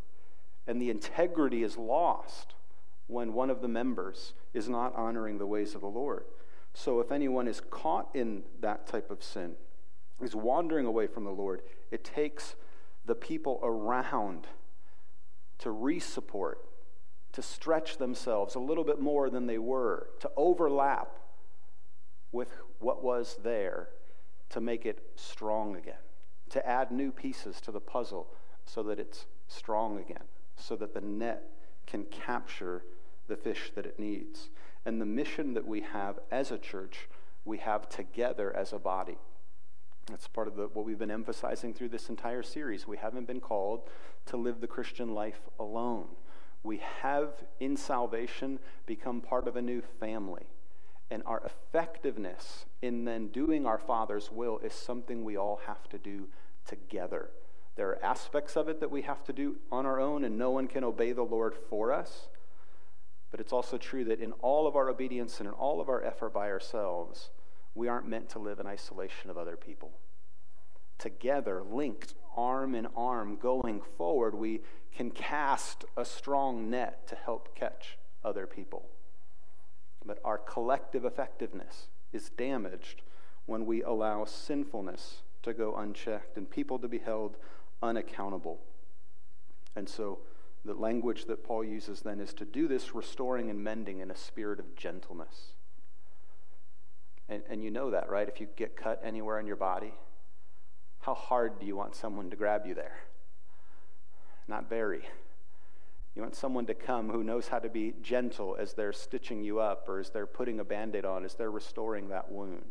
and 0.67 0.79
the 0.79 0.91
integrity 0.91 1.63
is 1.63 1.77
lost 1.77 2.53
when 3.07 3.33
one 3.33 3.49
of 3.49 3.61
the 3.61 3.67
members 3.67 4.33
is 4.53 4.69
not 4.69 4.95
honoring 4.95 5.39
the 5.39 5.47
ways 5.47 5.73
of 5.73 5.81
the 5.81 5.87
Lord. 5.87 6.25
So 6.75 6.99
if 6.99 7.11
anyone 7.11 7.47
is 7.47 7.59
caught 7.71 8.09
in 8.13 8.43
that 8.61 8.85
type 8.85 9.09
of 9.09 9.23
sin, 9.23 9.53
is 10.21 10.35
wandering 10.35 10.85
away 10.85 11.07
from 11.07 11.23
the 11.23 11.31
Lord, 11.31 11.63
it 11.89 12.03
takes 12.03 12.53
the 13.03 13.15
people 13.15 13.59
around 13.63 14.45
to 15.57 15.69
resupport, 15.69 16.57
to 17.35 17.41
stretch 17.41 17.97
themselves 17.97 18.55
a 18.55 18.59
little 18.59 18.85
bit 18.85 19.01
more 19.01 19.29
than 19.29 19.45
they 19.45 19.57
were, 19.57 20.07
to 20.21 20.31
overlap 20.37 21.17
with 22.31 22.47
what 22.79 23.03
was 23.03 23.37
there 23.43 23.89
to 24.47 24.61
make 24.61 24.85
it 24.85 25.03
strong 25.17 25.75
again, 25.75 25.99
to 26.49 26.65
add 26.65 26.91
new 26.91 27.11
pieces 27.11 27.59
to 27.59 27.73
the 27.73 27.79
puzzle 27.81 28.27
so 28.63 28.81
that 28.83 28.99
it's 28.99 29.25
strong 29.49 29.99
again, 29.99 30.23
so 30.55 30.77
that 30.77 30.93
the 30.93 31.01
net 31.01 31.43
can 31.85 32.05
capture 32.05 32.83
the 33.27 33.35
fish 33.35 33.69
that 33.75 33.85
it 33.85 33.99
needs. 33.99 34.47
And 34.85 35.01
the 35.01 35.05
mission 35.05 35.55
that 35.55 35.67
we 35.67 35.81
have 35.81 36.19
as 36.31 36.51
a 36.51 36.57
church, 36.57 37.09
we 37.43 37.57
have 37.57 37.89
together 37.89 38.55
as 38.55 38.71
a 38.71 38.79
body. 38.79 39.17
That's 40.07 40.29
part 40.29 40.47
of 40.47 40.55
the, 40.55 40.69
what 40.71 40.85
we've 40.85 40.97
been 40.97 41.11
emphasizing 41.11 41.73
through 41.73 41.89
this 41.89 42.07
entire 42.07 42.43
series. 42.43 42.87
We 42.87 42.95
haven't 42.95 43.27
been 43.27 43.41
called 43.41 43.89
to 44.27 44.37
live 44.37 44.61
the 44.61 44.67
Christian 44.67 45.13
life 45.13 45.41
alone. 45.59 46.07
We 46.65 46.81
have, 47.03 47.29
in 47.59 47.77
salvation, 47.77 48.57
become 48.87 49.21
part 49.21 49.47
of 49.47 49.55
a 49.55 49.61
new 49.61 49.83
family. 49.99 50.47
And 51.11 51.21
our 51.27 51.43
effectiveness 51.45 52.65
in 52.81 53.05
then 53.05 53.27
doing 53.27 53.67
our 53.67 53.77
Father's 53.77 54.31
will 54.31 54.57
is 54.57 54.73
something 54.73 55.23
we 55.23 55.37
all 55.37 55.61
have 55.67 55.87
to 55.89 55.99
do 55.99 56.27
together. 56.65 57.29
There 57.75 57.89
are 57.89 58.03
aspects 58.03 58.57
of 58.57 58.67
it 58.67 58.79
that 58.79 58.89
we 58.89 59.03
have 59.03 59.23
to 59.25 59.33
do 59.33 59.57
on 59.71 59.85
our 59.85 59.99
own, 59.99 60.23
and 60.23 60.39
no 60.39 60.49
one 60.49 60.67
can 60.67 60.83
obey 60.83 61.11
the 61.11 61.21
Lord 61.21 61.53
for 61.69 61.93
us. 61.93 62.29
But 63.29 63.39
it's 63.39 63.53
also 63.53 63.77
true 63.77 64.03
that 64.05 64.19
in 64.19 64.31
all 64.41 64.65
of 64.65 64.75
our 64.75 64.89
obedience 64.89 65.39
and 65.39 65.47
in 65.47 65.53
all 65.53 65.79
of 65.79 65.87
our 65.87 66.03
effort 66.03 66.33
by 66.33 66.49
ourselves, 66.49 67.29
we 67.75 67.87
aren't 67.87 68.07
meant 68.07 68.29
to 68.29 68.39
live 68.39 68.59
in 68.59 68.65
isolation 68.65 69.29
of 69.29 69.37
other 69.37 69.55
people. 69.55 69.91
Together, 70.97 71.63
linked 71.63 72.15
arm 72.35 72.75
in 72.75 72.87
arm, 72.95 73.37
going 73.37 73.81
forward, 73.97 74.35
we 74.35 74.61
can 74.95 75.11
cast 75.11 75.85
a 75.97 76.05
strong 76.05 76.69
net 76.69 77.07
to 77.07 77.15
help 77.15 77.55
catch 77.55 77.97
other 78.23 78.47
people. 78.47 78.85
But 80.05 80.19
our 80.23 80.37
collective 80.37 81.05
effectiveness 81.05 81.87
is 82.13 82.29
damaged 82.29 83.01
when 83.45 83.65
we 83.65 83.83
allow 83.83 84.25
sinfulness 84.25 85.21
to 85.43 85.53
go 85.53 85.75
unchecked 85.75 86.37
and 86.37 86.49
people 86.49 86.79
to 86.79 86.87
be 86.87 86.99
held 86.99 87.37
unaccountable. 87.81 88.59
And 89.75 89.87
so, 89.87 90.19
the 90.63 90.73
language 90.73 91.25
that 91.25 91.43
Paul 91.43 91.63
uses 91.63 92.01
then 92.01 92.19
is 92.19 92.33
to 92.35 92.45
do 92.45 92.67
this 92.67 92.95
restoring 92.95 93.51
and 93.51 93.63
mending 93.63 93.99
in 93.99 94.09
a 94.09 94.15
spirit 94.15 94.59
of 94.59 94.75
gentleness. 94.75 95.53
And, 97.29 97.43
and 97.47 97.63
you 97.63 97.69
know 97.69 97.91
that, 97.91 98.09
right? 98.09 98.27
If 98.27 98.39
you 98.39 98.47
get 98.55 98.75
cut 98.75 98.99
anywhere 99.03 99.39
in 99.39 99.45
your 99.45 99.55
body, 99.55 99.93
how 101.05 101.13
hard 101.13 101.59
do 101.59 101.67
you 101.67 101.75
want 101.75 101.93
someone 101.93 102.31
to 102.31 102.35
grab 102.35 102.65
you 102.65 102.73
there? 102.73 102.97
Not 104.47 104.67
very. 104.67 105.03
You 106.15 106.23
want 106.23 106.33
someone 106.33 106.65
to 106.65 106.73
come 106.73 107.09
who 107.09 107.23
knows 107.23 107.49
how 107.49 107.59
to 107.59 107.69
be 107.69 107.93
gentle 108.01 108.57
as 108.59 108.73
they're 108.73 108.91
stitching 108.91 109.43
you 109.43 109.59
up 109.59 109.87
or 109.87 109.99
as 109.99 110.09
they're 110.09 110.25
putting 110.25 110.59
a 110.59 110.63
band 110.63 110.95
aid 110.95 111.05
on, 111.05 111.23
as 111.23 111.35
they're 111.35 111.51
restoring 111.51 112.09
that 112.09 112.31
wound. 112.31 112.65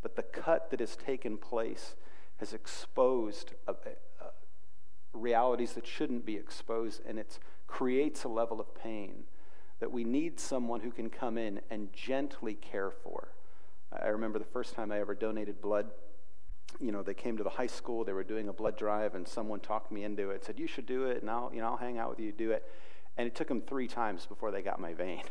But 0.00 0.16
the 0.16 0.22
cut 0.22 0.70
that 0.70 0.80
has 0.80 0.96
taken 0.96 1.36
place 1.36 1.96
has 2.38 2.54
exposed 2.54 3.52
a, 3.68 3.72
a, 3.72 4.24
a 4.24 4.30
realities 5.12 5.74
that 5.74 5.86
shouldn't 5.86 6.24
be 6.24 6.36
exposed, 6.36 7.02
and 7.06 7.18
it 7.18 7.38
creates 7.66 8.24
a 8.24 8.28
level 8.28 8.58
of 8.58 8.74
pain 8.74 9.24
that 9.80 9.92
we 9.92 10.02
need 10.02 10.40
someone 10.40 10.80
who 10.80 10.90
can 10.90 11.10
come 11.10 11.36
in 11.36 11.60
and 11.70 11.92
gently 11.92 12.54
care 12.54 12.90
for. 12.90 13.28
I 13.92 14.08
remember 14.08 14.38
the 14.38 14.46
first 14.46 14.74
time 14.74 14.90
I 14.90 14.98
ever 14.98 15.14
donated 15.14 15.60
blood. 15.60 15.90
You 16.80 16.92
know, 16.92 17.02
they 17.02 17.14
came 17.14 17.36
to 17.36 17.42
the 17.42 17.50
high 17.50 17.66
school, 17.66 18.04
they 18.04 18.12
were 18.12 18.24
doing 18.24 18.48
a 18.48 18.52
blood 18.52 18.76
drive, 18.76 19.14
and 19.14 19.26
someone 19.26 19.60
talked 19.60 19.92
me 19.92 20.04
into 20.04 20.30
it, 20.30 20.44
said, 20.44 20.58
You 20.58 20.66
should 20.66 20.86
do 20.86 21.04
it, 21.04 21.22
and 21.22 21.30
I'll, 21.30 21.50
you 21.52 21.60
know, 21.60 21.68
I'll 21.68 21.76
hang 21.76 21.98
out 21.98 22.10
with 22.10 22.20
you, 22.20 22.32
do 22.32 22.50
it. 22.50 22.64
And 23.16 23.26
it 23.26 23.34
took 23.34 23.48
them 23.48 23.60
three 23.60 23.86
times 23.86 24.26
before 24.26 24.50
they 24.50 24.62
got 24.62 24.80
my 24.80 24.92
vein. 24.92 25.22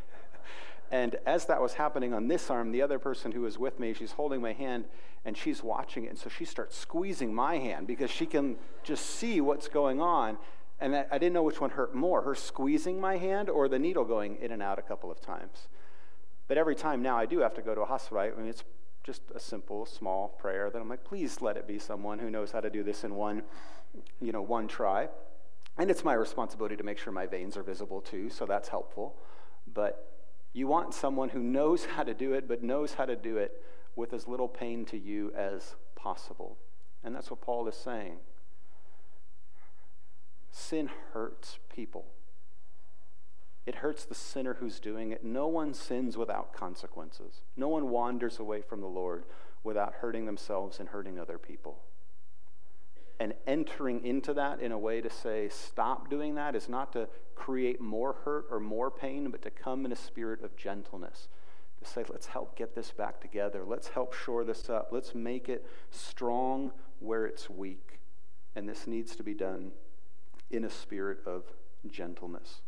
and 0.92 1.18
as 1.26 1.46
that 1.46 1.62
was 1.62 1.74
happening 1.74 2.14
on 2.14 2.28
this 2.28 2.50
arm, 2.50 2.72
the 2.72 2.82
other 2.82 2.98
person 2.98 3.32
who 3.32 3.42
was 3.42 3.58
with 3.58 3.80
me, 3.80 3.94
she's 3.94 4.14
holding 4.14 4.42
my 4.42 4.54
hand 4.54 4.86
and 5.26 5.38
she's 5.38 5.64
watching 5.64 6.06
it. 6.06 6.10
And 6.10 6.18
so 6.18 6.30
she 6.30 6.46
starts 6.46 6.78
squeezing 6.78 7.34
my 7.34 7.58
hand 7.58 7.88
because 7.88 8.10
she 8.10 8.26
can 8.26 8.56
just 8.84 9.06
see 9.06 9.42
what's 9.42 9.68
going 9.68 10.00
on. 10.00 10.38
And 10.80 10.96
I, 10.96 11.06
I 11.12 11.18
didn't 11.18 11.34
know 11.34 11.44
which 11.44 11.60
one 11.60 11.72
hurt 11.72 11.94
more 11.94 12.22
her 12.22 12.36
squeezing 12.36 13.00
my 13.00 13.18
hand 13.18 13.50
or 13.50 13.68
the 13.68 13.80
needle 13.80 14.06
going 14.06 14.38
in 14.38 14.52
and 14.52 14.62
out 14.62 14.80
a 14.80 14.82
couple 14.82 15.12
of 15.12 15.20
times. 15.20 15.68
But 16.48 16.58
every 16.58 16.76
time 16.76 17.02
now 17.02 17.18
I 17.18 17.26
do 17.26 17.40
have 17.40 17.54
to 17.56 17.62
go 17.62 17.74
to 17.74 17.82
a 17.82 17.86
hospital, 17.86 18.20
I 18.20 18.30
mean, 18.40 18.50
it's 18.50 18.64
just 19.04 19.22
a 19.36 19.40
simple, 19.40 19.86
small 19.86 20.30
prayer 20.30 20.70
that 20.70 20.82
I'm 20.82 20.90
like, 20.90 21.04
please 21.04 21.42
let 21.42 21.58
it 21.58 21.68
be 21.68 21.78
someone 21.78 22.20
who 22.20 22.30
knows 22.30 22.52
how 22.52 22.62
to 22.62 22.70
do 22.70 22.84
this 22.84 23.04
in 23.04 23.16
one, 23.16 23.44
you 24.22 24.32
know, 24.32 24.42
one 24.42 24.68
try. 24.68 25.10
And 25.78 25.90
it's 25.92 26.04
my 26.04 26.14
responsibility 26.14 26.76
to 26.78 26.84
make 26.84 26.98
sure 26.98 27.12
my 27.12 27.26
veins 27.26 27.58
are 27.58 27.64
visible 27.64 28.00
too, 28.00 28.30
so 28.30 28.46
that's 28.46 28.70
helpful. 28.70 29.16
But 29.74 30.10
you 30.54 30.68
want 30.68 30.94
someone 30.94 31.30
who 31.30 31.40
knows 31.40 31.86
how 31.86 32.04
to 32.04 32.14
do 32.14 32.34
it, 32.34 32.48
but 32.48 32.64
knows 32.64 32.94
how 32.94 33.06
to 33.06 33.16
do 33.16 33.38
it 33.38 33.62
with 33.96 34.14
as 34.14 34.28
little 34.28 34.48
pain 34.48 34.86
to 34.86 34.98
you 34.98 35.34
as 35.36 35.76
possible. 35.96 36.58
And 37.04 37.14
that's 37.16 37.30
what 37.30 37.42
Paul 37.42 37.68
is 37.68 37.76
saying. 37.76 38.18
Sin 40.52 40.90
hurts 41.12 41.58
people. 41.74 42.06
It 43.66 43.76
hurts 43.76 44.04
the 44.04 44.16
sinner 44.16 44.56
who's 44.56 44.80
doing 44.80 45.12
it. 45.12 45.24
No 45.24 45.48
one 45.48 45.74
sins 45.74 46.18
without 46.18 46.54
consequences. 46.54 47.42
No 47.56 47.70
one 47.70 47.90
wanders 47.90 48.40
away 48.40 48.62
from 48.62 48.82
the 48.82 48.88
Lord 48.88 49.24
without 49.64 49.96
hurting 49.96 50.26
themselves 50.26 50.80
and 50.80 50.90
hurting 50.90 51.18
other 51.18 51.38
people. 51.38 51.80
And 53.20 53.34
entering 53.48 54.06
into 54.06 54.34
that 54.34 54.60
in 54.60 54.74
a 54.74 54.78
way 54.78 55.00
to 55.00 55.10
say, 55.10 55.48
stop 55.48 56.10
doing 56.10 56.36
that, 56.36 56.56
is 56.56 56.68
not 56.68 56.92
to 56.94 57.08
create 57.36 57.80
more 57.80 58.18
hurt 58.26 58.48
or 58.52 58.60
more 58.60 58.92
pain, 58.92 59.30
but 59.30 59.42
to 59.44 59.50
come 59.50 59.86
in 59.86 59.94
a 59.94 59.96
spirit 59.96 60.44
of 60.44 60.58
gentleness. 60.58 61.30
To 61.82 61.90
say, 61.90 62.04
let's 62.10 62.26
help 62.26 62.58
get 62.58 62.76
this 62.76 62.92
back 62.92 63.22
together. 63.22 63.64
Let's 63.66 63.90
help 63.90 64.14
shore 64.14 64.44
this 64.44 64.70
up. 64.70 64.90
Let's 64.92 65.16
make 65.16 65.48
it 65.48 65.66
strong 65.90 66.72
where 67.00 67.26
it's 67.26 67.50
weak. 67.50 68.00
And 68.56 68.68
this 68.68 68.88
needs 68.88 69.16
to 69.16 69.24
be 69.24 69.34
done 69.34 69.72
in 70.52 70.66
a 70.66 70.70
spirit 70.70 71.20
of 71.26 71.44
gentleness. 71.90 72.62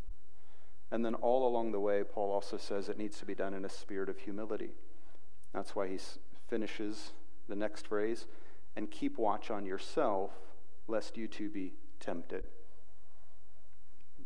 And 0.92 1.04
then 1.04 1.16
all 1.16 1.48
along 1.48 1.72
the 1.72 1.80
way, 1.80 2.04
Paul 2.04 2.32
also 2.32 2.58
says 2.58 2.90
it 2.90 2.98
needs 2.98 3.18
to 3.20 3.26
be 3.26 3.36
done 3.36 3.54
in 3.54 3.66
a 3.66 3.70
spirit 3.70 4.10
of 4.10 4.20
humility. 4.20 4.72
That's 5.54 5.76
why 5.76 5.88
he 5.88 6.00
finishes 6.48 7.12
the 7.48 7.56
next 7.56 7.88
phrase 7.88 8.26
and 8.76 8.92
keep 8.92 9.18
watch 9.18 9.50
on 9.50 9.66
yourself, 9.66 10.32
lest 10.88 11.18
you 11.18 11.28
too 11.28 11.50
be 11.50 11.74
tempted. 12.00 12.44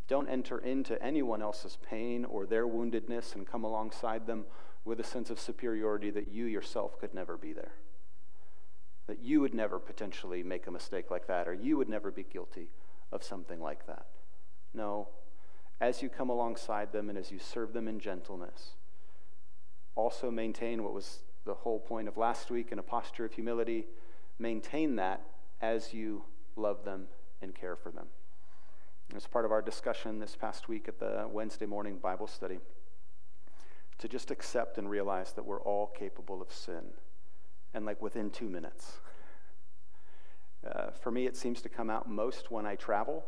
Don't 0.07 0.27
enter 0.27 0.57
into 0.57 1.01
anyone 1.03 1.41
else's 1.41 1.77
pain 1.87 2.25
or 2.25 2.45
their 2.45 2.67
woundedness 2.67 3.35
and 3.35 3.45
come 3.45 3.63
alongside 3.63 4.25
them 4.25 4.45
with 4.83 4.99
a 4.99 5.03
sense 5.03 5.29
of 5.29 5.39
superiority 5.39 6.09
that 6.09 6.29
you 6.29 6.45
yourself 6.45 6.99
could 6.99 7.13
never 7.13 7.37
be 7.37 7.53
there. 7.53 7.73
That 9.05 9.19
you 9.19 9.39
would 9.41 9.53
never 9.53 9.77
potentially 9.77 10.41
make 10.41 10.65
a 10.65 10.71
mistake 10.71 11.11
like 11.11 11.27
that, 11.27 11.47
or 11.47 11.53
you 11.53 11.77
would 11.77 11.89
never 11.89 12.09
be 12.09 12.23
guilty 12.23 12.69
of 13.11 13.23
something 13.23 13.61
like 13.61 13.85
that. 13.85 14.07
No, 14.73 15.09
as 15.81 16.01
you 16.01 16.09
come 16.09 16.29
alongside 16.29 16.91
them 16.91 17.09
and 17.09 17.17
as 17.17 17.31
you 17.31 17.39
serve 17.39 17.73
them 17.73 17.87
in 17.87 17.99
gentleness. 17.99 18.71
Also, 19.95 20.29
maintain 20.29 20.83
what 20.83 20.93
was 20.93 21.19
the 21.45 21.53
whole 21.53 21.79
point 21.79 22.07
of 22.07 22.17
last 22.17 22.51
week 22.51 22.71
in 22.71 22.79
a 22.79 22.83
posture 22.83 23.25
of 23.25 23.33
humility. 23.33 23.85
Maintain 24.37 24.95
that 24.97 25.21
as 25.61 25.93
you 25.93 26.23
love 26.55 26.83
them 26.83 27.07
and 27.41 27.55
care 27.55 27.75
for 27.75 27.91
them. 27.91 28.07
As 29.15 29.25
part 29.25 29.45
of 29.45 29.51
our 29.51 29.61
discussion 29.61 30.19
this 30.19 30.35
past 30.35 30.67
week 30.67 30.87
at 30.87 30.99
the 30.99 31.27
Wednesday 31.31 31.65
morning 31.65 31.97
Bible 31.97 32.27
study, 32.27 32.59
to 33.97 34.07
just 34.07 34.31
accept 34.31 34.77
and 34.77 34.89
realize 34.89 35.33
that 35.33 35.45
we're 35.45 35.61
all 35.61 35.87
capable 35.87 36.41
of 36.41 36.51
sin, 36.51 36.83
and 37.73 37.85
like 37.85 38.01
within 38.01 38.29
two 38.29 38.49
minutes. 38.49 38.99
Uh, 40.69 40.91
for 40.91 41.09
me, 41.09 41.25
it 41.25 41.37
seems 41.37 41.61
to 41.61 41.69
come 41.69 41.89
out 41.89 42.09
most 42.09 42.51
when 42.51 42.65
I 42.65 42.75
travel 42.75 43.23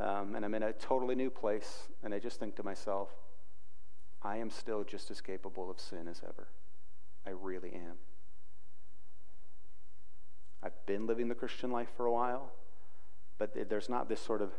um, 0.00 0.34
and 0.34 0.44
I'm 0.44 0.54
in 0.54 0.62
a 0.62 0.72
totally 0.72 1.14
new 1.14 1.30
place, 1.30 1.88
and 2.02 2.14
I 2.14 2.18
just 2.18 2.40
think 2.40 2.56
to 2.56 2.62
myself, 2.62 3.10
I 4.22 4.38
am 4.38 4.50
still 4.50 4.82
just 4.82 5.10
as 5.10 5.20
capable 5.20 5.70
of 5.70 5.78
sin 5.78 6.08
as 6.08 6.22
ever. 6.26 6.48
I 7.26 7.30
really 7.30 7.72
am. 7.74 7.96
I've 10.62 10.86
been 10.86 11.06
living 11.06 11.28
the 11.28 11.34
Christian 11.34 11.70
life 11.70 11.88
for 11.96 12.06
a 12.06 12.12
while, 12.12 12.52
but 13.38 13.68
there's 13.68 13.88
not 13.88 14.08
this 14.08 14.20
sort 14.20 14.40
of 14.42 14.52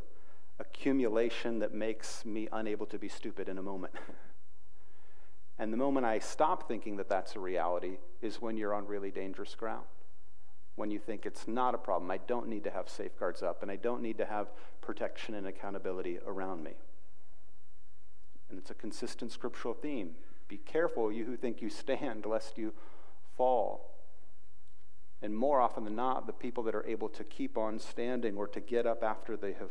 accumulation 0.60 1.60
that 1.60 1.74
makes 1.74 2.24
me 2.24 2.48
unable 2.52 2.86
to 2.88 3.00
be 3.00 3.08
stupid 3.08 3.50
in 3.50 3.58
a 3.58 3.64
moment. 3.64 3.94
and 5.60 5.74
the 5.74 5.78
moment 5.78 6.06
I 6.06 6.20
stop 6.20 6.68
thinking 6.68 6.98
that 6.98 7.10
that's 7.10 7.36
a 7.36 7.40
reality 7.40 7.98
is 8.22 8.42
when 8.42 8.58
you're 8.58 8.74
on 8.74 8.86
really 8.86 9.12
dangerous 9.12 9.56
ground 9.56 9.86
when 10.82 10.90
you 10.90 10.98
think 10.98 11.28
it's 11.28 11.48
not 11.48 11.76
a 11.76 11.78
problem. 11.78 12.10
I 12.10 12.18
don't 12.18 12.48
need 12.48 12.64
to 12.64 12.72
have 12.72 12.90
safeguards 12.90 13.44
up, 13.44 13.62
and 13.62 13.70
I 13.70 13.76
don't 13.76 14.02
need 14.02 14.18
to 14.18 14.26
have 14.26 14.48
protection 14.82 15.36
and 15.36 15.46
accountability 15.46 16.18
around 16.26 16.64
me. 16.64 16.72
And 18.50 18.58
it's 18.58 18.72
a 18.72 18.74
consistent 18.74 19.32
scriptural 19.32 19.76
theme. 19.76 20.16
Be 20.48 20.58
careful, 20.58 21.12
you 21.12 21.24
who 21.26 21.38
think 21.38 21.62
you 21.62 21.70
stand, 21.70 22.26
lest 22.26 22.58
you 22.58 22.74
fall. 23.38 23.92
And 25.22 25.38
more 25.38 25.62
often 25.62 25.84
than 25.84 25.96
not, 25.96 26.26
the 26.26 26.34
people 26.34 26.64
that 26.64 26.74
are 26.74 26.88
able 26.88 27.10
to 27.10 27.24
keep 27.24 27.60
on 27.60 27.78
standing 27.78 28.36
or 28.36 28.48
to 28.48 28.60
get 28.60 28.88
up 28.88 29.04
after 29.04 29.38
they 29.38 29.54
have 29.54 29.70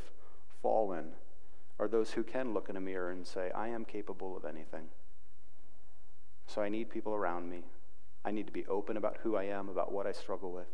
fallen 0.63 1.09
are 1.81 1.89
those 1.89 2.13
who 2.13 2.23
can 2.23 2.55
look 2.55 2.69
in 2.69 2.77
a 2.77 2.81
mirror 2.81 3.11
and 3.11 3.27
say, 3.27 3.51
I 3.51 3.67
am 3.67 3.85
capable 3.85 4.37
of 4.37 4.45
anything. 4.45 4.85
So 6.47 6.63
I 6.63 6.69
need 6.69 6.89
people 6.89 7.17
around 7.17 7.51
me. 7.51 7.65
I 8.25 8.31
need 8.31 8.47
to 8.47 8.53
be 8.53 8.65
open 8.67 8.97
about 8.97 9.17
who 9.25 9.35
I 9.35 9.47
am, 9.47 9.69
about 9.69 9.91
what 9.91 10.07
I 10.07 10.13
struggle 10.13 10.53
with. 10.53 10.69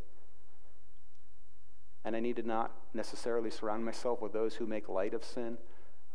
And 2.06 2.16
I 2.16 2.20
need 2.20 2.36
to 2.36 2.46
not 2.46 2.70
necessarily 2.94 3.50
surround 3.50 3.84
myself 3.84 4.22
with 4.22 4.32
those 4.32 4.54
who 4.54 4.66
make 4.66 4.88
light 4.88 5.12
of 5.12 5.24
sin, 5.24 5.58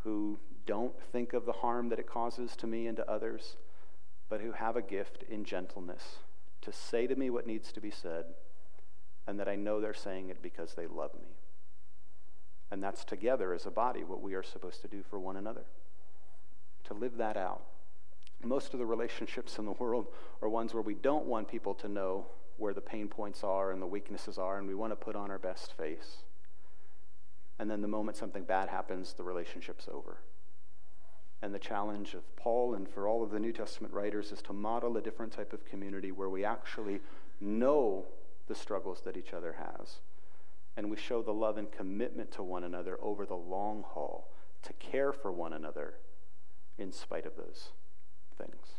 who 0.03 0.39
don't 0.65 0.93
think 1.11 1.33
of 1.33 1.45
the 1.45 1.51
harm 1.51 1.89
that 1.89 1.99
it 1.99 2.07
causes 2.07 2.55
to 2.55 2.65
me 2.65 2.87
and 2.87 2.95
to 2.95 3.11
others, 3.11 3.57
but 4.29 4.39
who 4.41 4.53
have 4.53 4.77
a 4.77 4.81
gift 4.81 5.25
in 5.29 5.43
gentleness 5.43 6.19
to 6.61 6.71
say 6.71 7.07
to 7.07 7.15
me 7.15 7.29
what 7.29 7.45
needs 7.45 7.73
to 7.73 7.81
be 7.81 7.91
said 7.91 8.25
and 9.27 9.39
that 9.39 9.49
I 9.49 9.55
know 9.55 9.81
they're 9.81 9.93
saying 9.93 10.29
it 10.29 10.41
because 10.41 10.73
they 10.75 10.87
love 10.87 11.13
me. 11.13 11.35
And 12.71 12.81
that's 12.81 13.03
together 13.03 13.53
as 13.53 13.65
a 13.65 13.71
body 13.71 14.03
what 14.03 14.21
we 14.21 14.33
are 14.33 14.43
supposed 14.43 14.81
to 14.83 14.87
do 14.87 15.03
for 15.03 15.19
one 15.19 15.35
another, 15.35 15.65
to 16.85 16.93
live 16.93 17.17
that 17.17 17.35
out. 17.35 17.63
Most 18.43 18.73
of 18.73 18.79
the 18.79 18.85
relationships 18.85 19.59
in 19.59 19.65
the 19.65 19.71
world 19.79 20.07
are 20.41 20.49
ones 20.49 20.73
where 20.73 20.81
we 20.81 20.95
don't 20.95 21.25
want 21.25 21.49
people 21.49 21.73
to 21.75 21.89
know 21.89 22.27
where 22.61 22.73
the 22.75 22.79
pain 22.81 23.07
points 23.07 23.43
are 23.43 23.71
and 23.71 23.81
the 23.81 23.87
weaknesses 23.87 24.37
are, 24.37 24.59
and 24.59 24.67
we 24.67 24.75
want 24.75 24.91
to 24.91 24.95
put 24.95 25.15
on 25.15 25.31
our 25.31 25.39
best 25.39 25.73
face. 25.73 26.17
And 27.57 27.69
then 27.69 27.81
the 27.81 27.87
moment 27.87 28.17
something 28.17 28.43
bad 28.43 28.69
happens, 28.69 29.13
the 29.13 29.23
relationship's 29.23 29.87
over. 29.91 30.19
And 31.41 31.55
the 31.55 31.59
challenge 31.59 32.13
of 32.13 32.35
Paul 32.35 32.75
and 32.75 32.87
for 32.87 33.07
all 33.07 33.23
of 33.23 33.31
the 33.31 33.39
New 33.39 33.51
Testament 33.51 33.93
writers 33.93 34.31
is 34.31 34.43
to 34.43 34.53
model 34.53 34.95
a 34.95 35.01
different 35.01 35.33
type 35.33 35.53
of 35.53 35.65
community 35.65 36.11
where 36.11 36.29
we 36.29 36.45
actually 36.45 36.99
know 37.39 38.05
the 38.47 38.53
struggles 38.53 39.01
that 39.05 39.17
each 39.17 39.33
other 39.33 39.53
has. 39.53 39.99
And 40.77 40.91
we 40.91 40.97
show 40.97 41.23
the 41.23 41.33
love 41.33 41.57
and 41.57 41.71
commitment 41.71 42.31
to 42.33 42.43
one 42.43 42.63
another 42.63 42.99
over 43.01 43.25
the 43.25 43.35
long 43.35 43.83
haul 43.87 44.29
to 44.61 44.73
care 44.73 45.11
for 45.11 45.31
one 45.31 45.53
another 45.53 45.95
in 46.77 46.91
spite 46.91 47.25
of 47.25 47.35
those 47.35 47.69
things. 48.37 48.75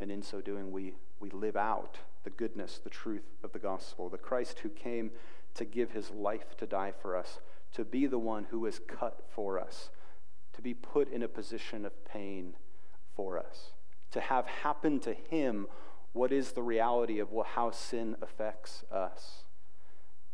And 0.00 0.10
in 0.10 0.22
so 0.22 0.40
doing, 0.40 0.72
we, 0.72 0.94
we 1.20 1.30
live 1.30 1.56
out 1.56 1.98
the 2.24 2.30
goodness, 2.30 2.80
the 2.82 2.90
truth 2.90 3.24
of 3.42 3.52
the 3.52 3.58
gospel, 3.58 4.08
the 4.08 4.18
Christ 4.18 4.58
who 4.60 4.68
came 4.68 5.10
to 5.54 5.64
give 5.64 5.92
his 5.92 6.10
life 6.10 6.56
to 6.58 6.66
die 6.66 6.92
for 7.00 7.16
us, 7.16 7.40
to 7.72 7.84
be 7.84 8.06
the 8.06 8.18
one 8.18 8.46
who 8.50 8.60
was 8.60 8.80
cut 8.80 9.24
for 9.34 9.58
us, 9.58 9.90
to 10.52 10.62
be 10.62 10.74
put 10.74 11.10
in 11.10 11.22
a 11.22 11.28
position 11.28 11.84
of 11.84 12.04
pain 12.04 12.54
for 13.14 13.38
us, 13.38 13.72
to 14.10 14.20
have 14.20 14.46
happened 14.46 15.02
to 15.02 15.14
him 15.14 15.66
what 16.12 16.32
is 16.32 16.52
the 16.52 16.62
reality 16.62 17.18
of 17.18 17.28
how 17.54 17.70
sin 17.70 18.16
affects 18.20 18.84
us. 18.90 19.44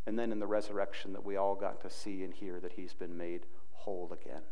And 0.07 0.19
then 0.19 0.33
in 0.33 0.41
the 0.41 0.47
resurrection, 0.47 1.13
that 1.13 1.25
we 1.25 1.37
all 1.37 1.55
got 1.55 1.81
to 1.83 1.91
see 1.91 2.25
and 2.25 2.33
hear 2.33 2.59
that 2.61 2.73
he's 2.73 2.95
been 2.95 3.17
made 3.17 3.47
whole 3.73 4.13
again. 4.13 4.43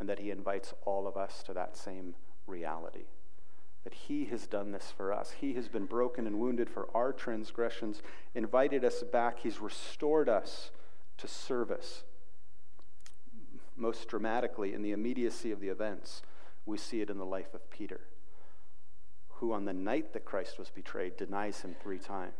And 0.00 0.08
that 0.08 0.18
he 0.20 0.30
invites 0.30 0.72
all 0.84 1.06
of 1.06 1.16
us 1.16 1.42
to 1.44 1.52
that 1.52 1.76
same 1.76 2.14
reality 2.46 3.04
that 3.84 3.94
He 3.94 4.24
has 4.26 4.46
done 4.46 4.72
this 4.72 4.92
for 4.96 5.12
us. 5.12 5.34
He 5.40 5.52
has 5.54 5.68
been 5.68 5.84
broken 5.84 6.26
and 6.26 6.40
wounded 6.40 6.70
for 6.70 6.88
our 6.94 7.12
transgressions, 7.12 8.02
invited 8.34 8.84
us 8.84 9.02
back. 9.02 9.40
He's 9.40 9.60
restored 9.60 10.28
us 10.28 10.70
to 11.18 11.28
service. 11.28 12.02
Most 13.76 14.08
dramatically, 14.08 14.72
in 14.72 14.82
the 14.82 14.92
immediacy 14.92 15.52
of 15.52 15.60
the 15.60 15.68
events, 15.68 16.22
we 16.64 16.78
see 16.78 17.02
it 17.02 17.10
in 17.10 17.18
the 17.18 17.26
life 17.26 17.52
of 17.52 17.70
Peter, 17.70 18.00
who 19.28 19.52
on 19.52 19.66
the 19.66 19.72
night 19.72 20.14
that 20.14 20.24
Christ 20.24 20.58
was 20.58 20.70
betrayed 20.70 21.16
denies 21.16 21.60
him 21.60 21.74
three 21.82 21.98
times. 21.98 22.32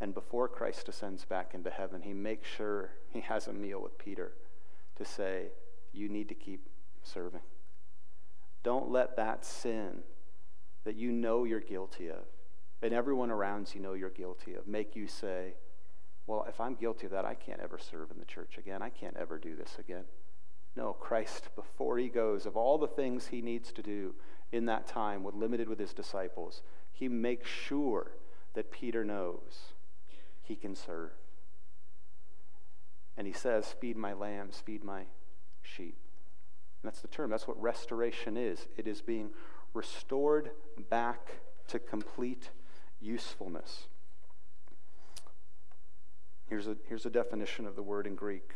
And 0.00 0.14
before 0.14 0.46
Christ 0.46 0.88
ascends 0.88 1.24
back 1.24 1.54
into 1.54 1.70
heaven, 1.70 2.02
he 2.02 2.12
makes 2.12 2.48
sure 2.48 2.90
he 3.10 3.20
has 3.20 3.48
a 3.48 3.52
meal 3.52 3.82
with 3.82 3.98
Peter 3.98 4.32
to 4.94 5.04
say, 5.04 5.46
You 5.92 6.08
need 6.08 6.28
to 6.28 6.34
keep 6.34 6.68
serving. 7.02 7.40
Don't 8.62 8.90
let 8.90 9.16
that 9.16 9.44
sin 9.44 10.02
that 10.84 10.96
you 10.96 11.12
know 11.12 11.44
you're 11.44 11.60
guilty 11.60 12.08
of, 12.08 12.24
and 12.82 12.92
everyone 12.92 13.30
around 13.30 13.74
you 13.74 13.80
know 13.80 13.94
you're 13.94 14.10
guilty 14.10 14.54
of, 14.54 14.66
make 14.66 14.96
you 14.96 15.06
say, 15.06 15.54
Well, 16.26 16.46
if 16.48 16.60
I'm 16.60 16.74
guilty 16.74 17.06
of 17.06 17.12
that, 17.12 17.24
I 17.24 17.34
can't 17.34 17.60
ever 17.60 17.78
serve 17.78 18.10
in 18.10 18.18
the 18.18 18.24
church 18.24 18.58
again. 18.58 18.82
I 18.82 18.88
can't 18.88 19.16
ever 19.16 19.38
do 19.38 19.54
this 19.54 19.76
again. 19.78 20.04
No, 20.76 20.92
Christ, 20.92 21.48
before 21.56 21.98
he 21.98 22.08
goes, 22.08 22.46
of 22.46 22.56
all 22.56 22.78
the 22.78 22.86
things 22.86 23.26
he 23.26 23.42
needs 23.42 23.72
to 23.72 23.82
do 23.82 24.14
in 24.52 24.66
that 24.66 24.86
time, 24.86 25.24
with 25.24 25.34
limited 25.34 25.68
with 25.68 25.78
his 25.78 25.92
disciples, 25.92 26.62
he 26.92 27.08
makes 27.08 27.48
sure 27.48 28.12
that 28.54 28.70
Peter 28.70 29.04
knows 29.04 29.72
he 30.42 30.56
can 30.56 30.74
serve. 30.74 31.10
And 33.16 33.26
he 33.26 33.32
says, 33.32 33.74
Feed 33.80 33.96
my 33.96 34.12
lambs, 34.12 34.62
feed 34.64 34.84
my 34.84 35.02
sheep. 35.62 35.98
That's 36.82 37.00
the 37.00 37.08
term. 37.08 37.30
That's 37.30 37.48
what 37.48 37.60
restoration 37.60 38.36
is. 38.36 38.66
It 38.76 38.86
is 38.86 39.00
being 39.00 39.30
restored 39.74 40.50
back 40.90 41.40
to 41.68 41.78
complete 41.78 42.50
usefulness. 43.00 43.88
Here's 46.48 46.66
a, 46.66 46.76
here's 46.88 47.04
a 47.04 47.10
definition 47.10 47.66
of 47.66 47.76
the 47.76 47.82
word 47.82 48.06
in 48.06 48.14
Greek 48.14 48.54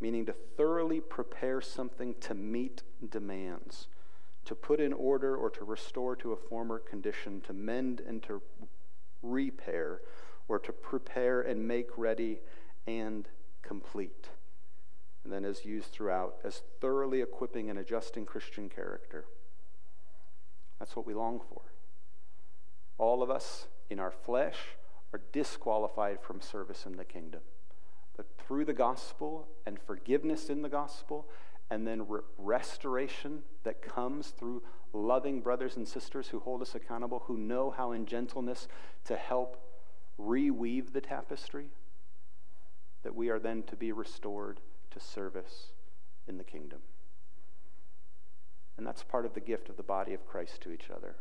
meaning 0.00 0.26
to 0.26 0.32
thoroughly 0.32 1.00
prepare 1.00 1.60
something 1.60 2.14
to 2.20 2.34
meet 2.34 2.82
demands, 3.10 3.88
to 4.44 4.54
put 4.54 4.80
in 4.80 4.92
order 4.92 5.36
or 5.36 5.50
to 5.50 5.64
restore 5.64 6.14
to 6.16 6.32
a 6.32 6.36
former 6.36 6.78
condition, 6.78 7.40
to 7.40 7.52
mend 7.52 8.00
and 8.00 8.22
to 8.22 8.40
repair, 9.22 10.00
or 10.46 10.58
to 10.58 10.72
prepare 10.72 11.40
and 11.40 11.66
make 11.66 11.90
ready 11.96 12.38
and 12.86 13.28
complete 13.62 14.28
and 15.28 15.44
then 15.44 15.50
is 15.50 15.66
used 15.66 15.92
throughout 15.92 16.36
as 16.42 16.62
thoroughly 16.80 17.20
equipping 17.20 17.68
and 17.68 17.78
adjusting 17.78 18.24
Christian 18.24 18.70
character. 18.70 19.26
That's 20.78 20.96
what 20.96 21.06
we 21.06 21.12
long 21.12 21.38
for. 21.38 21.60
All 22.96 23.22
of 23.22 23.28
us 23.28 23.66
in 23.90 24.00
our 24.00 24.10
flesh 24.10 24.56
are 25.12 25.20
disqualified 25.30 26.22
from 26.22 26.40
service 26.40 26.86
in 26.86 26.96
the 26.96 27.04
kingdom. 27.04 27.42
But 28.16 28.26
through 28.38 28.64
the 28.64 28.72
gospel 28.72 29.48
and 29.66 29.78
forgiveness 29.78 30.48
in 30.48 30.62
the 30.62 30.70
gospel, 30.70 31.28
and 31.70 31.86
then 31.86 32.08
re- 32.08 32.20
restoration 32.38 33.40
that 33.64 33.82
comes 33.82 34.28
through 34.28 34.62
loving 34.94 35.42
brothers 35.42 35.76
and 35.76 35.86
sisters 35.86 36.28
who 36.28 36.40
hold 36.40 36.62
us 36.62 36.74
accountable, 36.74 37.24
who 37.26 37.36
know 37.36 37.70
how 37.70 37.92
in 37.92 38.06
gentleness 38.06 38.66
to 39.04 39.14
help 39.14 39.62
reweave 40.18 40.94
the 40.94 41.02
tapestry, 41.02 41.66
that 43.02 43.14
we 43.14 43.28
are 43.28 43.38
then 43.38 43.62
to 43.64 43.76
be 43.76 43.92
restored 43.92 44.60
to 44.90 45.00
service 45.00 45.72
in 46.26 46.38
the 46.38 46.44
kingdom. 46.44 46.80
And 48.76 48.86
that's 48.86 49.02
part 49.02 49.26
of 49.26 49.34
the 49.34 49.40
gift 49.40 49.68
of 49.68 49.76
the 49.76 49.82
body 49.82 50.14
of 50.14 50.26
Christ 50.26 50.60
to 50.62 50.70
each 50.70 50.88
other. 50.94 51.16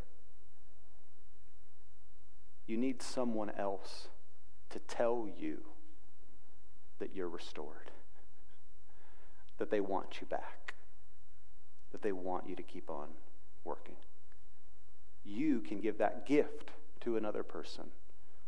You 2.68 2.78
need 2.78 3.02
someone 3.02 3.52
else 3.58 4.10
to 4.70 4.80
tell 4.80 5.28
you 5.38 5.60
that 7.00 7.16
you're 7.16 7.30
restored, 7.30 7.92
that 9.58 9.72
they 9.72 9.80
want 9.80 10.20
you 10.22 10.28
back, 10.28 10.76
that 11.92 12.02
they 12.02 12.12
want 12.12 12.48
you 12.48 12.56
to 12.56 12.64
keep 12.64 12.90
on 12.90 13.08
working. 13.64 13.96
You 15.24 15.62
can 15.62 15.80
give 15.80 15.98
that 15.98 16.26
gift 16.26 16.72
to 17.02 17.18
another 17.18 17.44
person 17.44 17.86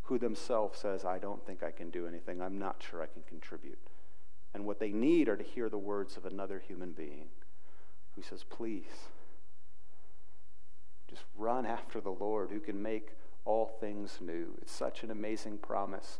who 0.04 0.18
themselves 0.18 0.80
says, 0.80 1.06
I 1.06 1.20
don't 1.20 1.46
think 1.46 1.64
I 1.64 1.72
can 1.72 1.90
do 1.90 2.08
anything. 2.08 2.42
I'm 2.42 2.58
not 2.58 2.84
sure 2.88 3.02
I 3.02 3.06
can 3.06 3.22
contribute. 3.28 3.80
And 4.54 4.66
what 4.66 4.80
they 4.80 4.92
need 4.92 5.30
are 5.30 5.38
to 5.38 5.44
hear 5.44 5.70
the 5.70 5.78
words 5.78 6.18
of 6.18 6.26
another 6.26 6.60
human 6.60 6.92
being 6.92 7.28
who 8.16 8.22
says, 8.22 8.44
Please, 8.44 9.10
just 11.10 11.24
run 11.38 11.66
after 11.66 12.02
the 12.02 12.12
Lord 12.12 12.50
who 12.52 12.60
can 12.60 12.82
make 12.82 13.10
all 13.46 13.68
things 13.80 14.18
new. 14.22 14.56
It's 14.62 14.72
such 14.72 15.04
an 15.04 15.12
amazing 15.12 15.58
promise 15.60 16.20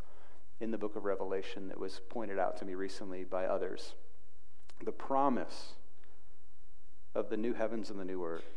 in 0.60 0.72
the 0.72 0.78
book 0.78 0.96
of 0.96 1.06
Revelation 1.06 1.68
that 1.70 1.80
was 1.80 2.02
pointed 2.10 2.40
out 2.40 2.58
to 2.58 2.66
me 2.66 2.76
recently 2.76 3.24
by 3.24 3.46
others. 3.46 3.94
The 4.84 4.92
promise 4.92 5.74
of 7.16 7.30
the 7.30 7.38
new 7.38 7.54
heavens 7.54 7.90
and 7.90 8.00
the 8.00 8.06
new 8.06 8.24
earth 8.24 8.50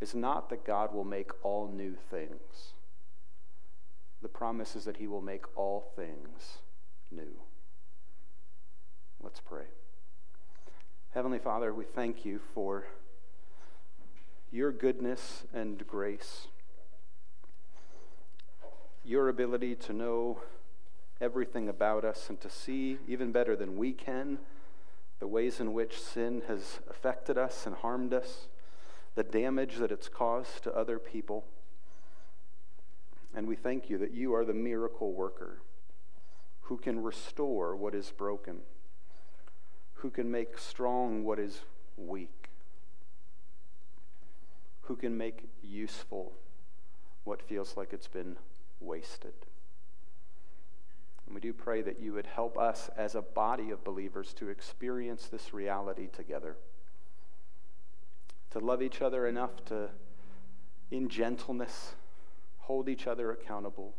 is 0.00 0.14
not 0.14 0.50
that 0.50 0.64
God 0.64 0.92
will 0.92 1.04
make 1.04 1.30
all 1.44 1.68
new 1.68 1.94
things. 2.10 2.74
The 4.20 4.28
promise 4.28 4.76
is 4.76 4.84
that 4.84 4.96
he 4.96 5.06
will 5.06 5.20
make 5.20 5.44
all 5.56 5.92
things 5.96 6.58
new. 7.10 7.40
Let's 9.22 9.38
pray. 9.38 9.66
Heavenly 11.14 11.38
Father, 11.38 11.72
we 11.72 11.84
thank 11.84 12.24
you 12.24 12.40
for 12.54 12.88
your 14.50 14.72
goodness 14.72 15.44
and 15.54 15.86
grace, 15.86 16.48
your 19.04 19.28
ability 19.28 19.76
to 19.76 19.92
know 19.92 20.40
everything 21.20 21.68
about 21.68 22.04
us 22.04 22.28
and 22.30 22.40
to 22.40 22.50
see, 22.50 22.98
even 23.06 23.30
better 23.30 23.54
than 23.54 23.76
we 23.76 23.92
can, 23.92 24.38
the 25.20 25.28
ways 25.28 25.60
in 25.60 25.72
which 25.72 26.00
sin 26.00 26.42
has 26.48 26.80
affected 26.90 27.38
us 27.38 27.64
and 27.64 27.76
harmed 27.76 28.12
us, 28.12 28.48
the 29.14 29.22
damage 29.22 29.76
that 29.76 29.92
it's 29.92 30.08
caused 30.08 30.64
to 30.64 30.76
other 30.76 30.98
people. 30.98 31.44
And 33.36 33.46
we 33.46 33.54
thank 33.54 33.88
you 33.88 33.98
that 33.98 34.12
you 34.12 34.34
are 34.34 34.44
the 34.44 34.52
miracle 34.52 35.12
worker 35.12 35.62
who 36.62 36.76
can 36.76 37.00
restore 37.04 37.76
what 37.76 37.94
is 37.94 38.10
broken 38.10 38.62
who 40.02 40.10
can 40.10 40.28
make 40.28 40.58
strong 40.58 41.22
what 41.22 41.38
is 41.38 41.60
weak, 41.96 42.50
who 44.82 44.96
can 44.96 45.16
make 45.16 45.48
useful 45.62 46.32
what 47.22 47.40
feels 47.40 47.76
like 47.76 47.92
it's 47.92 48.08
been 48.08 48.36
wasted. 48.80 49.32
And 51.24 51.36
we 51.36 51.40
do 51.40 51.52
pray 51.52 51.82
that 51.82 52.00
you 52.00 52.12
would 52.14 52.26
help 52.26 52.58
us 52.58 52.90
as 52.96 53.14
a 53.14 53.22
body 53.22 53.70
of 53.70 53.84
believers 53.84 54.34
to 54.34 54.48
experience 54.48 55.28
this 55.28 55.54
reality 55.54 56.08
together, 56.08 56.56
to 58.50 58.58
love 58.58 58.82
each 58.82 59.02
other 59.02 59.24
enough 59.24 59.64
to, 59.66 59.88
in 60.90 61.08
gentleness, 61.08 61.94
hold 62.58 62.88
each 62.88 63.06
other 63.06 63.30
accountable 63.30 63.94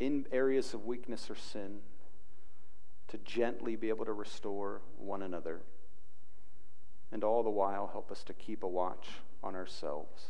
in 0.00 0.26
areas 0.32 0.74
of 0.74 0.84
weakness 0.84 1.30
or 1.30 1.36
sin, 1.36 1.78
to 3.14 3.18
gently 3.18 3.76
be 3.76 3.90
able 3.90 4.04
to 4.04 4.12
restore 4.12 4.80
one 4.98 5.22
another. 5.22 5.60
And 7.12 7.22
all 7.22 7.44
the 7.44 7.50
while, 7.50 7.86
help 7.86 8.10
us 8.10 8.24
to 8.24 8.32
keep 8.34 8.64
a 8.64 8.68
watch 8.68 9.06
on 9.40 9.54
ourselves. 9.54 10.24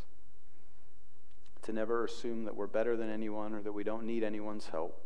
To 1.63 1.73
never 1.73 2.05
assume 2.05 2.45
that 2.45 2.55
we're 2.55 2.67
better 2.67 2.95
than 2.95 3.09
anyone 3.09 3.55
or 3.55 3.63
that 3.63 3.73
we 3.73 3.85
don't 3.85 4.05
need 4.05 4.23
anyone's 4.23 4.67
help. 4.67 5.01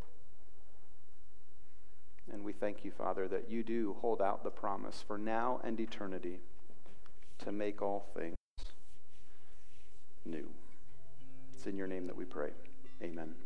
And 2.32 2.42
we 2.42 2.52
thank 2.52 2.84
you, 2.84 2.90
Father, 2.90 3.28
that 3.28 3.48
you 3.48 3.62
do 3.62 3.96
hold 4.00 4.20
out 4.20 4.42
the 4.42 4.50
promise 4.50 5.04
for 5.06 5.16
now 5.16 5.60
and 5.62 5.78
eternity 5.78 6.40
to 7.44 7.52
make 7.52 7.80
all 7.80 8.08
things 8.12 8.36
new. 10.24 10.48
It's 11.54 11.64
in 11.66 11.76
your 11.76 11.86
name 11.86 12.08
that 12.08 12.16
we 12.16 12.24
pray. 12.24 12.50
Amen. 13.04 13.36